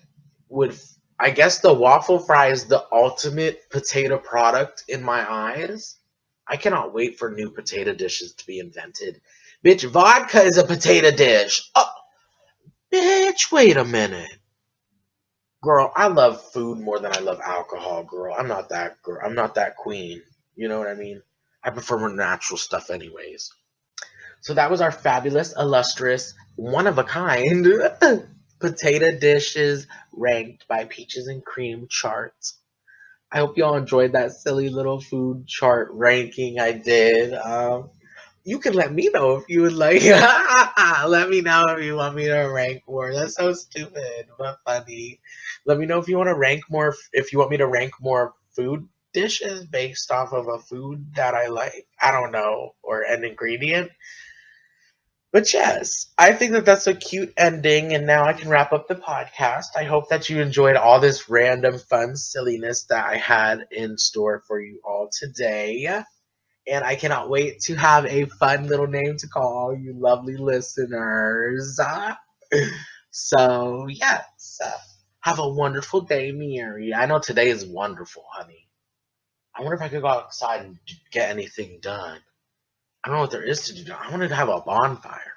would 0.49 0.79
I 1.19 1.31
guess 1.31 1.59
the 1.59 1.75
waffle 1.75 2.21
fry 2.21 2.53
is 2.53 2.67
the 2.67 2.87
ultimate 2.93 3.69
potato 3.69 4.17
product 4.17 4.85
in 4.87 5.03
my 5.03 5.29
eyes. 5.29 5.97
I 6.47 6.57
cannot 6.57 6.95
wait 6.95 7.19
for 7.19 7.33
new 7.33 7.51
potato 7.51 7.93
dishes 7.93 8.35
to 8.35 8.47
be 8.47 8.61
invented. 8.61 9.21
Bitch, 9.65 9.85
vodka 9.91 10.43
is 10.43 10.57
a 10.57 10.65
potato 10.65 11.11
dish. 11.11 11.69
Oh, 11.75 11.91
bitch, 12.93 13.51
wait 13.51 13.77
a 13.77 13.85
minute. 13.85 14.38
Girl, 15.63 15.93
I 15.97 16.07
love 16.07 16.41
food 16.53 16.79
more 16.79 17.01
than 17.01 17.13
I 17.13 17.19
love 17.21 17.41
alcohol, 17.45 18.05
girl. 18.05 18.35
I'm 18.39 18.49
not 18.49 18.69
that 18.69 19.03
girl. 19.03 19.21
I'm 19.25 19.35
not 19.35 19.57
that 19.57 19.77
queen. 19.77 20.23
You 20.55 20.69
know 20.69 20.79
what 20.79 20.89
I 20.89 20.95
mean? 20.95 21.23
I 21.65 21.71
prefer 21.71 21.99
more 21.99 22.11
natural 22.13 22.59
stuff 22.59 22.91
anyways. 22.91 23.51
So 24.41 24.55
that 24.55 24.71
was 24.71 24.81
our 24.81 24.93
fabulous, 24.93 25.55
illustrious, 25.57 26.35
one 26.57 26.87
of 26.87 26.99
a 26.99 27.05
kind 27.05 27.67
potato 28.61 29.19
dishes 29.19 29.87
ranked 30.13 30.67
by 30.69 30.85
Peaches 30.85 31.27
and 31.27 31.45
Cream 31.45 31.87
charts. 31.89 32.59
I 33.33 33.39
hope 33.39 33.59
y'all 33.59 33.77
enjoyed 33.77 34.13
that 34.13 34.33
silly 34.33 34.69
little 34.71 35.01
food 35.01 35.47
chart 35.47 35.89
ranking 35.93 36.61
I 36.61 36.73
did. 36.73 37.35
Um, 37.35 37.91
you 38.45 38.59
can 38.59 38.75
let 38.75 38.93
me 38.93 39.09
know 39.13 39.37
if 39.37 39.45
you 39.49 39.63
would 39.63 39.73
like. 39.73 40.03
let 41.07 41.29
me 41.29 41.41
know 41.41 41.65
if 41.69 41.85
you 41.85 41.97
want 41.97 42.15
me 42.17 42.27
to 42.27 42.43
rank 42.45 42.83
more. 42.89 43.13
That's 43.15 43.35
so 43.37 43.53
stupid 43.53 44.27
but 44.39 44.59
funny. 44.65 45.21
Let 45.67 45.79
me 45.79 45.87
know 45.87 45.99
if 45.99 46.09
you 46.09 46.17
want 46.17 46.29
to 46.29 46.39
rank 46.39 46.65
more. 46.71 46.95
If 47.13 47.33
you 47.33 47.39
want 47.39 47.51
me 47.51 47.59
to 47.59 47.67
rank 47.67 47.93
more 48.01 48.35
food 48.57 48.89
dishes 49.13 49.67
based 49.67 50.11
off 50.11 50.33
of 50.33 50.49
a 50.49 50.59
food 50.59 51.15
that 51.17 51.35
I 51.35 51.49
like. 51.49 51.87
I 52.01 52.13
don't 52.13 52.33
know, 52.33 52.75
or 52.83 53.03
an 53.03 53.25
ingredient. 53.25 53.91
But 55.31 55.53
yes, 55.53 56.07
I 56.17 56.33
think 56.33 56.53
that 56.53 56.65
that's 56.65 56.87
a 56.87 56.95
cute 56.95 57.35
ending, 57.37 57.95
and 57.95 58.07
now 58.07 58.25
I 58.25 58.33
can 58.33 58.49
wrap 58.49 58.73
up 58.73 58.89
the 58.89 58.95
podcast. 58.95 59.77
I 59.77 59.85
hope 59.85 60.09
that 60.09 60.29
you 60.31 60.41
enjoyed 60.41 60.77
all 60.77 61.01
this 61.01 61.29
random 61.29 61.79
fun 61.79 62.17
silliness 62.17 62.85
that 62.85 63.05
I 63.07 63.17
had 63.17 63.67
in 63.71 63.99
store 63.99 64.43
for 64.47 64.59
you 64.61 64.81
all 64.85 65.11
today. 65.13 66.03
And 66.71 66.85
I 66.85 66.97
cannot 66.97 67.31
wait 67.31 67.61
to 67.63 67.75
have 67.77 68.05
a 68.07 68.27
fun 68.27 68.67
little 68.69 68.87
name 68.87 69.17
to 69.19 69.29
call 69.29 69.45
all 69.57 69.75
you 69.77 69.95
lovely 69.95 70.37
listeners. 70.37 71.81
So, 73.11 73.87
yes, 73.89 74.61
have 75.21 75.39
a 75.39 75.49
wonderful 75.49 76.03
day, 76.03 76.31
Mary. 76.33 76.95
I 76.95 77.07
know 77.07 77.19
today 77.19 77.49
is 77.49 77.67
wonderful, 77.67 78.25
honey. 78.31 78.69
I 79.55 79.63
wonder 79.63 79.77
if 79.77 79.83
I 79.83 79.89
could 79.89 80.03
go 80.03 80.09
outside 80.09 80.63
and 80.65 80.79
get 81.11 81.31
anything 81.31 81.81
done. 81.83 82.21
I 83.05 83.09
don't 83.09 83.17
know 83.17 83.23
what 83.23 83.31
there 83.33 83.43
is 83.43 83.63
to 83.67 83.85
do. 83.85 83.93
I 83.93 84.11
wanted 84.11 84.29
to 84.29 84.37
have 84.37 84.49
a 84.51 84.61
bonfire. 84.61 85.35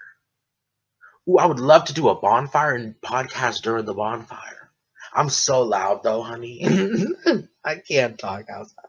Ooh, 1.27 1.37
I 1.37 1.45
would 1.45 1.59
love 1.59 1.85
to 1.85 1.93
do 1.93 2.09
a 2.09 2.19
bonfire 2.19 2.75
and 2.75 2.99
podcast 3.01 3.61
during 3.61 3.85
the 3.85 3.93
bonfire. 3.93 4.71
I'm 5.13 5.29
so 5.29 5.61
loud 5.63 6.03
though, 6.03 6.21
honey. 6.21 6.63
I 7.65 7.75
can't 7.77 8.17
talk 8.17 8.45
outside. 8.49 8.85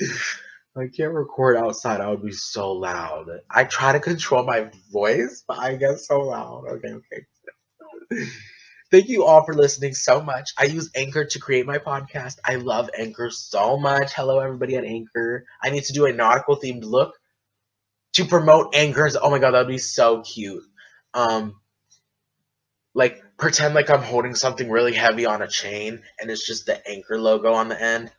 I 0.76 0.88
can't 0.88 1.14
record 1.14 1.56
outside. 1.56 2.00
I 2.00 2.10
would 2.10 2.24
be 2.24 2.32
so 2.32 2.72
loud. 2.72 3.28
I 3.48 3.64
try 3.64 3.92
to 3.92 4.00
control 4.00 4.44
my 4.44 4.70
voice, 4.92 5.44
but 5.46 5.58
I 5.58 5.76
get 5.76 6.00
so 6.00 6.20
loud. 6.22 6.64
Okay, 6.66 6.94
okay. 6.94 8.26
Thank 8.90 9.08
you 9.08 9.24
all 9.24 9.44
for 9.44 9.54
listening 9.54 9.94
so 9.94 10.20
much. 10.20 10.50
I 10.58 10.64
use 10.64 10.90
Anchor 10.94 11.24
to 11.24 11.38
create 11.38 11.66
my 11.66 11.78
podcast. 11.78 12.38
I 12.44 12.56
love 12.56 12.90
Anchor 12.96 13.30
so 13.30 13.76
much. 13.76 14.12
Hello, 14.14 14.40
everybody 14.40 14.76
at 14.76 14.84
Anchor. 14.84 15.46
I 15.62 15.70
need 15.70 15.84
to 15.84 15.92
do 15.92 16.06
a 16.06 16.12
nautical 16.12 16.56
themed 16.56 16.84
look 16.84 17.14
to 18.14 18.24
promote 18.24 18.74
anchors. 18.74 19.16
Oh 19.16 19.30
my 19.30 19.38
god, 19.38 19.52
that'd 19.52 19.68
be 19.68 19.78
so 19.78 20.22
cute. 20.22 20.64
Um, 21.12 21.54
like 22.94 23.22
pretend 23.36 23.74
like 23.74 23.90
I'm 23.90 24.02
holding 24.02 24.34
something 24.34 24.70
really 24.70 24.92
heavy 24.92 25.26
on 25.26 25.42
a 25.42 25.48
chain, 25.48 26.02
and 26.20 26.30
it's 26.30 26.46
just 26.46 26.66
the 26.66 26.88
anchor 26.88 27.18
logo 27.18 27.52
on 27.52 27.68
the 27.68 27.80
end. 27.80 28.12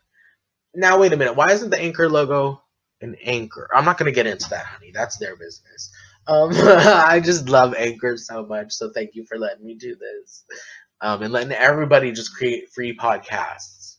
Now 0.75 0.99
wait 0.99 1.13
a 1.13 1.17
minute. 1.17 1.35
Why 1.35 1.51
isn't 1.51 1.69
the 1.69 1.79
anchor 1.79 2.09
logo 2.09 2.61
an 3.01 3.15
anchor? 3.23 3.69
I'm 3.73 3.85
not 3.85 3.97
gonna 3.97 4.11
get 4.11 4.27
into 4.27 4.49
that, 4.49 4.65
honey. 4.65 4.91
That's 4.93 5.17
their 5.17 5.35
business. 5.35 5.91
Um, 6.27 6.49
I 6.53 7.19
just 7.23 7.49
love 7.49 7.75
Anchor 7.77 8.17
so 8.17 8.45
much, 8.45 8.73
so 8.73 8.89
thank 8.91 9.15
you 9.15 9.25
for 9.25 9.37
letting 9.37 9.65
me 9.65 9.75
do 9.75 9.95
this, 9.95 10.43
um, 11.01 11.21
and 11.21 11.31
letting 11.31 11.51
everybody 11.51 12.11
just 12.11 12.35
create 12.35 12.69
free 12.73 12.97
podcasts. 12.97 13.97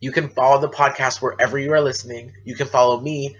You 0.00 0.12
can 0.12 0.28
follow 0.28 0.60
the 0.60 0.68
podcast 0.68 1.22
wherever 1.22 1.58
you 1.58 1.72
are 1.72 1.80
listening. 1.80 2.32
You 2.44 2.54
can 2.54 2.66
follow 2.66 3.00
me 3.00 3.36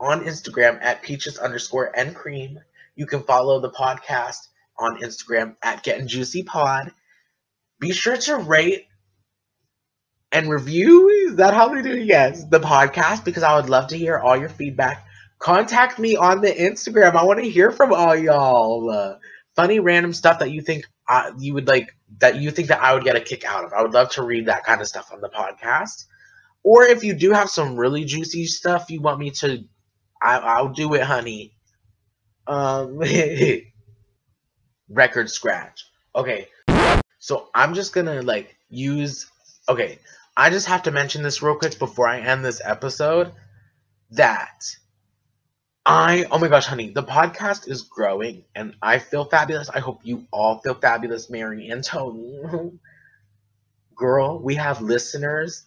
on 0.00 0.24
Instagram 0.24 0.82
at 0.82 1.02
peaches 1.02 1.38
underscore 1.38 1.96
and 1.96 2.14
cream. 2.14 2.58
You 2.96 3.06
can 3.06 3.22
follow 3.22 3.60
the 3.60 3.70
podcast 3.70 4.48
on 4.78 5.00
Instagram 5.00 5.56
at 5.62 5.84
getting 5.84 6.08
juicy 6.08 6.42
pod. 6.42 6.90
Be 7.78 7.92
sure 7.92 8.16
to 8.16 8.36
rate 8.36 8.86
and 10.32 10.50
review. 10.50 11.08
Is 11.30 11.36
that 11.36 11.54
how 11.54 11.68
they 11.68 11.82
do 11.82 11.92
it? 11.92 12.06
Yes, 12.06 12.44
the 12.44 12.60
podcast 12.60 13.24
because 13.24 13.42
I 13.42 13.56
would 13.56 13.70
love 13.70 13.86
to 13.88 13.96
hear 13.96 14.18
all 14.18 14.36
your 14.36 14.48
feedback. 14.48 15.06
Contact 15.38 15.98
me 15.98 16.16
on 16.16 16.40
the 16.40 16.50
Instagram. 16.50 17.14
I 17.14 17.24
want 17.24 17.40
to 17.42 17.48
hear 17.48 17.70
from 17.70 17.92
all 17.92 18.16
y'all. 18.16 18.90
Uh, 18.90 19.16
funny 19.56 19.78
random 19.80 20.12
stuff 20.12 20.40
that 20.40 20.50
you 20.50 20.60
think 20.60 20.86
uh, 21.08 21.30
you 21.38 21.54
would 21.54 21.68
like 21.68 21.96
that 22.18 22.36
you 22.36 22.50
think 22.50 22.68
that 22.68 22.82
I 22.82 22.94
would 22.94 23.04
get 23.04 23.16
a 23.16 23.20
kick 23.20 23.44
out 23.44 23.64
of. 23.64 23.72
I 23.72 23.82
would 23.82 23.92
love 23.92 24.10
to 24.10 24.22
read 24.22 24.46
that 24.46 24.64
kind 24.64 24.80
of 24.80 24.88
stuff 24.88 25.12
on 25.12 25.20
the 25.20 25.28
podcast. 25.28 26.04
Or 26.62 26.84
if 26.84 27.04
you 27.04 27.14
do 27.14 27.30
have 27.32 27.48
some 27.48 27.76
really 27.76 28.04
juicy 28.04 28.46
stuff 28.46 28.90
you 28.90 29.00
want 29.00 29.18
me 29.18 29.30
to 29.30 29.64
I, 30.20 30.38
I'll 30.38 30.68
do 30.68 30.94
it, 30.94 31.02
honey. 31.02 31.54
Um, 32.46 33.00
record 34.88 35.30
scratch. 35.30 35.86
Okay, 36.14 36.48
so 37.18 37.48
I'm 37.54 37.74
just 37.74 37.94
gonna 37.94 38.22
like 38.22 38.56
use. 38.68 39.30
Okay, 39.68 39.98
I 40.36 40.50
just 40.50 40.66
have 40.66 40.82
to 40.84 40.90
mention 40.90 41.22
this 41.22 41.40
real 41.42 41.54
quick 41.56 41.78
before 41.78 42.08
I 42.08 42.20
end 42.20 42.44
this 42.44 42.60
episode. 42.64 43.32
That 44.12 44.64
I, 45.84 46.24
oh 46.30 46.38
my 46.38 46.48
gosh, 46.48 46.64
honey, 46.66 46.90
the 46.90 47.02
podcast 47.02 47.68
is 47.68 47.82
growing 47.82 48.44
and 48.54 48.74
I 48.82 48.98
feel 48.98 49.24
fabulous. 49.26 49.68
I 49.68 49.80
hope 49.80 50.00
you 50.04 50.26
all 50.32 50.58
feel 50.60 50.74
fabulous, 50.74 51.28
Mary 51.30 51.68
and 51.68 51.84
Tony. 51.84 52.40
Girl, 53.94 54.38
we 54.42 54.54
have 54.54 54.80
listeners 54.80 55.66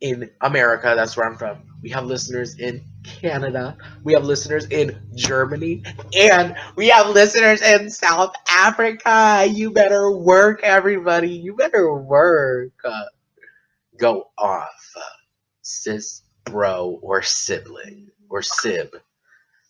in 0.00 0.30
America. 0.40 0.94
That's 0.96 1.16
where 1.16 1.26
I'm 1.28 1.36
from. 1.38 1.62
We 1.82 1.90
have 1.90 2.06
listeners 2.06 2.58
in 2.58 2.84
Canada. 3.04 3.76
We 4.04 4.14
have 4.14 4.24
listeners 4.24 4.66
in 4.66 5.00
Germany. 5.14 5.84
And 6.18 6.56
we 6.76 6.88
have 6.88 7.10
listeners 7.10 7.62
in 7.62 7.90
South 7.90 8.34
Africa. 8.48 9.46
You 9.50 9.72
better 9.72 10.10
work, 10.12 10.60
everybody. 10.62 11.30
You 11.30 11.56
better 11.56 11.94
work. 11.94 12.72
Go 13.96 14.30
off, 14.36 14.94
sis, 15.62 16.22
bro, 16.44 16.98
or 17.02 17.22
sibling, 17.22 18.10
or 18.28 18.42
sib. 18.42 18.96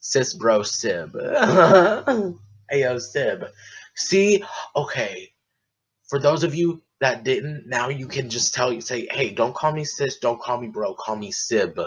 Sis, 0.00 0.34
bro, 0.34 0.62
sib. 0.62 1.12
Ayo, 2.72 3.00
sib. 3.00 3.46
See? 3.94 4.44
Okay. 4.74 5.32
For 6.08 6.18
those 6.18 6.44
of 6.44 6.54
you 6.54 6.82
that 7.00 7.24
didn't, 7.24 7.66
now 7.66 7.88
you 7.88 8.06
can 8.06 8.30
just 8.30 8.54
tell 8.54 8.72
you 8.72 8.80
say, 8.80 9.08
hey, 9.10 9.30
don't 9.30 9.54
call 9.54 9.72
me 9.72 9.84
sis, 9.84 10.18
don't 10.18 10.40
call 10.40 10.60
me 10.60 10.68
bro, 10.68 10.94
call 10.94 11.16
me 11.16 11.30
sib. 11.30 11.80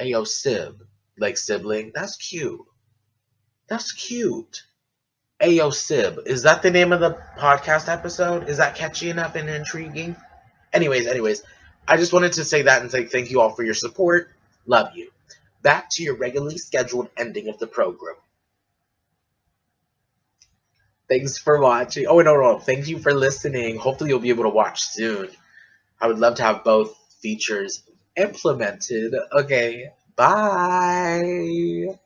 Ayo, 0.00 0.26
sib. 0.26 0.82
Like 1.18 1.36
sibling. 1.36 1.92
That's 1.94 2.16
cute. 2.16 2.64
That's 3.68 3.92
cute. 3.92 4.62
Ayo 5.40 5.72
Sib. 5.72 6.20
Is 6.26 6.42
that 6.42 6.62
the 6.62 6.70
name 6.70 6.92
of 6.92 6.98
the 6.98 7.16
podcast 7.38 7.88
episode? 7.88 8.48
Is 8.48 8.56
that 8.56 8.74
catchy 8.74 9.10
enough 9.10 9.36
and 9.36 9.48
intriguing? 9.48 10.16
Anyways, 10.72 11.06
anyways, 11.06 11.42
I 11.88 11.96
just 11.96 12.12
wanted 12.12 12.34
to 12.34 12.44
say 12.44 12.62
that 12.62 12.82
and 12.82 12.90
say 12.90 13.04
thank 13.06 13.30
you 13.30 13.40
all 13.40 13.50
for 13.50 13.64
your 13.64 13.74
support. 13.74 14.30
Love 14.66 14.90
you. 14.96 15.10
back 15.62 15.88
to 15.92 16.02
your 16.02 16.16
regularly 16.16 16.58
scheduled 16.58 17.10
ending 17.16 17.48
of 17.48 17.58
the 17.58 17.66
program. 17.66 18.16
Thanks 21.08 21.38
for 21.38 21.60
watching. 21.60 22.06
Oh, 22.06 22.20
no, 22.20 22.34
no. 22.40 22.58
Thank 22.58 22.88
you 22.88 22.98
for 22.98 23.14
listening. 23.14 23.78
Hopefully, 23.78 24.10
you'll 24.10 24.20
be 24.20 24.30
able 24.30 24.44
to 24.44 24.50
watch 24.50 24.82
soon. 24.82 25.30
I 26.00 26.08
would 26.08 26.18
love 26.18 26.36
to 26.36 26.42
have 26.44 26.64
both 26.64 26.96
features 27.22 27.82
implemented. 28.16 29.14
Okay, 29.32 29.90
bye. 30.16 31.98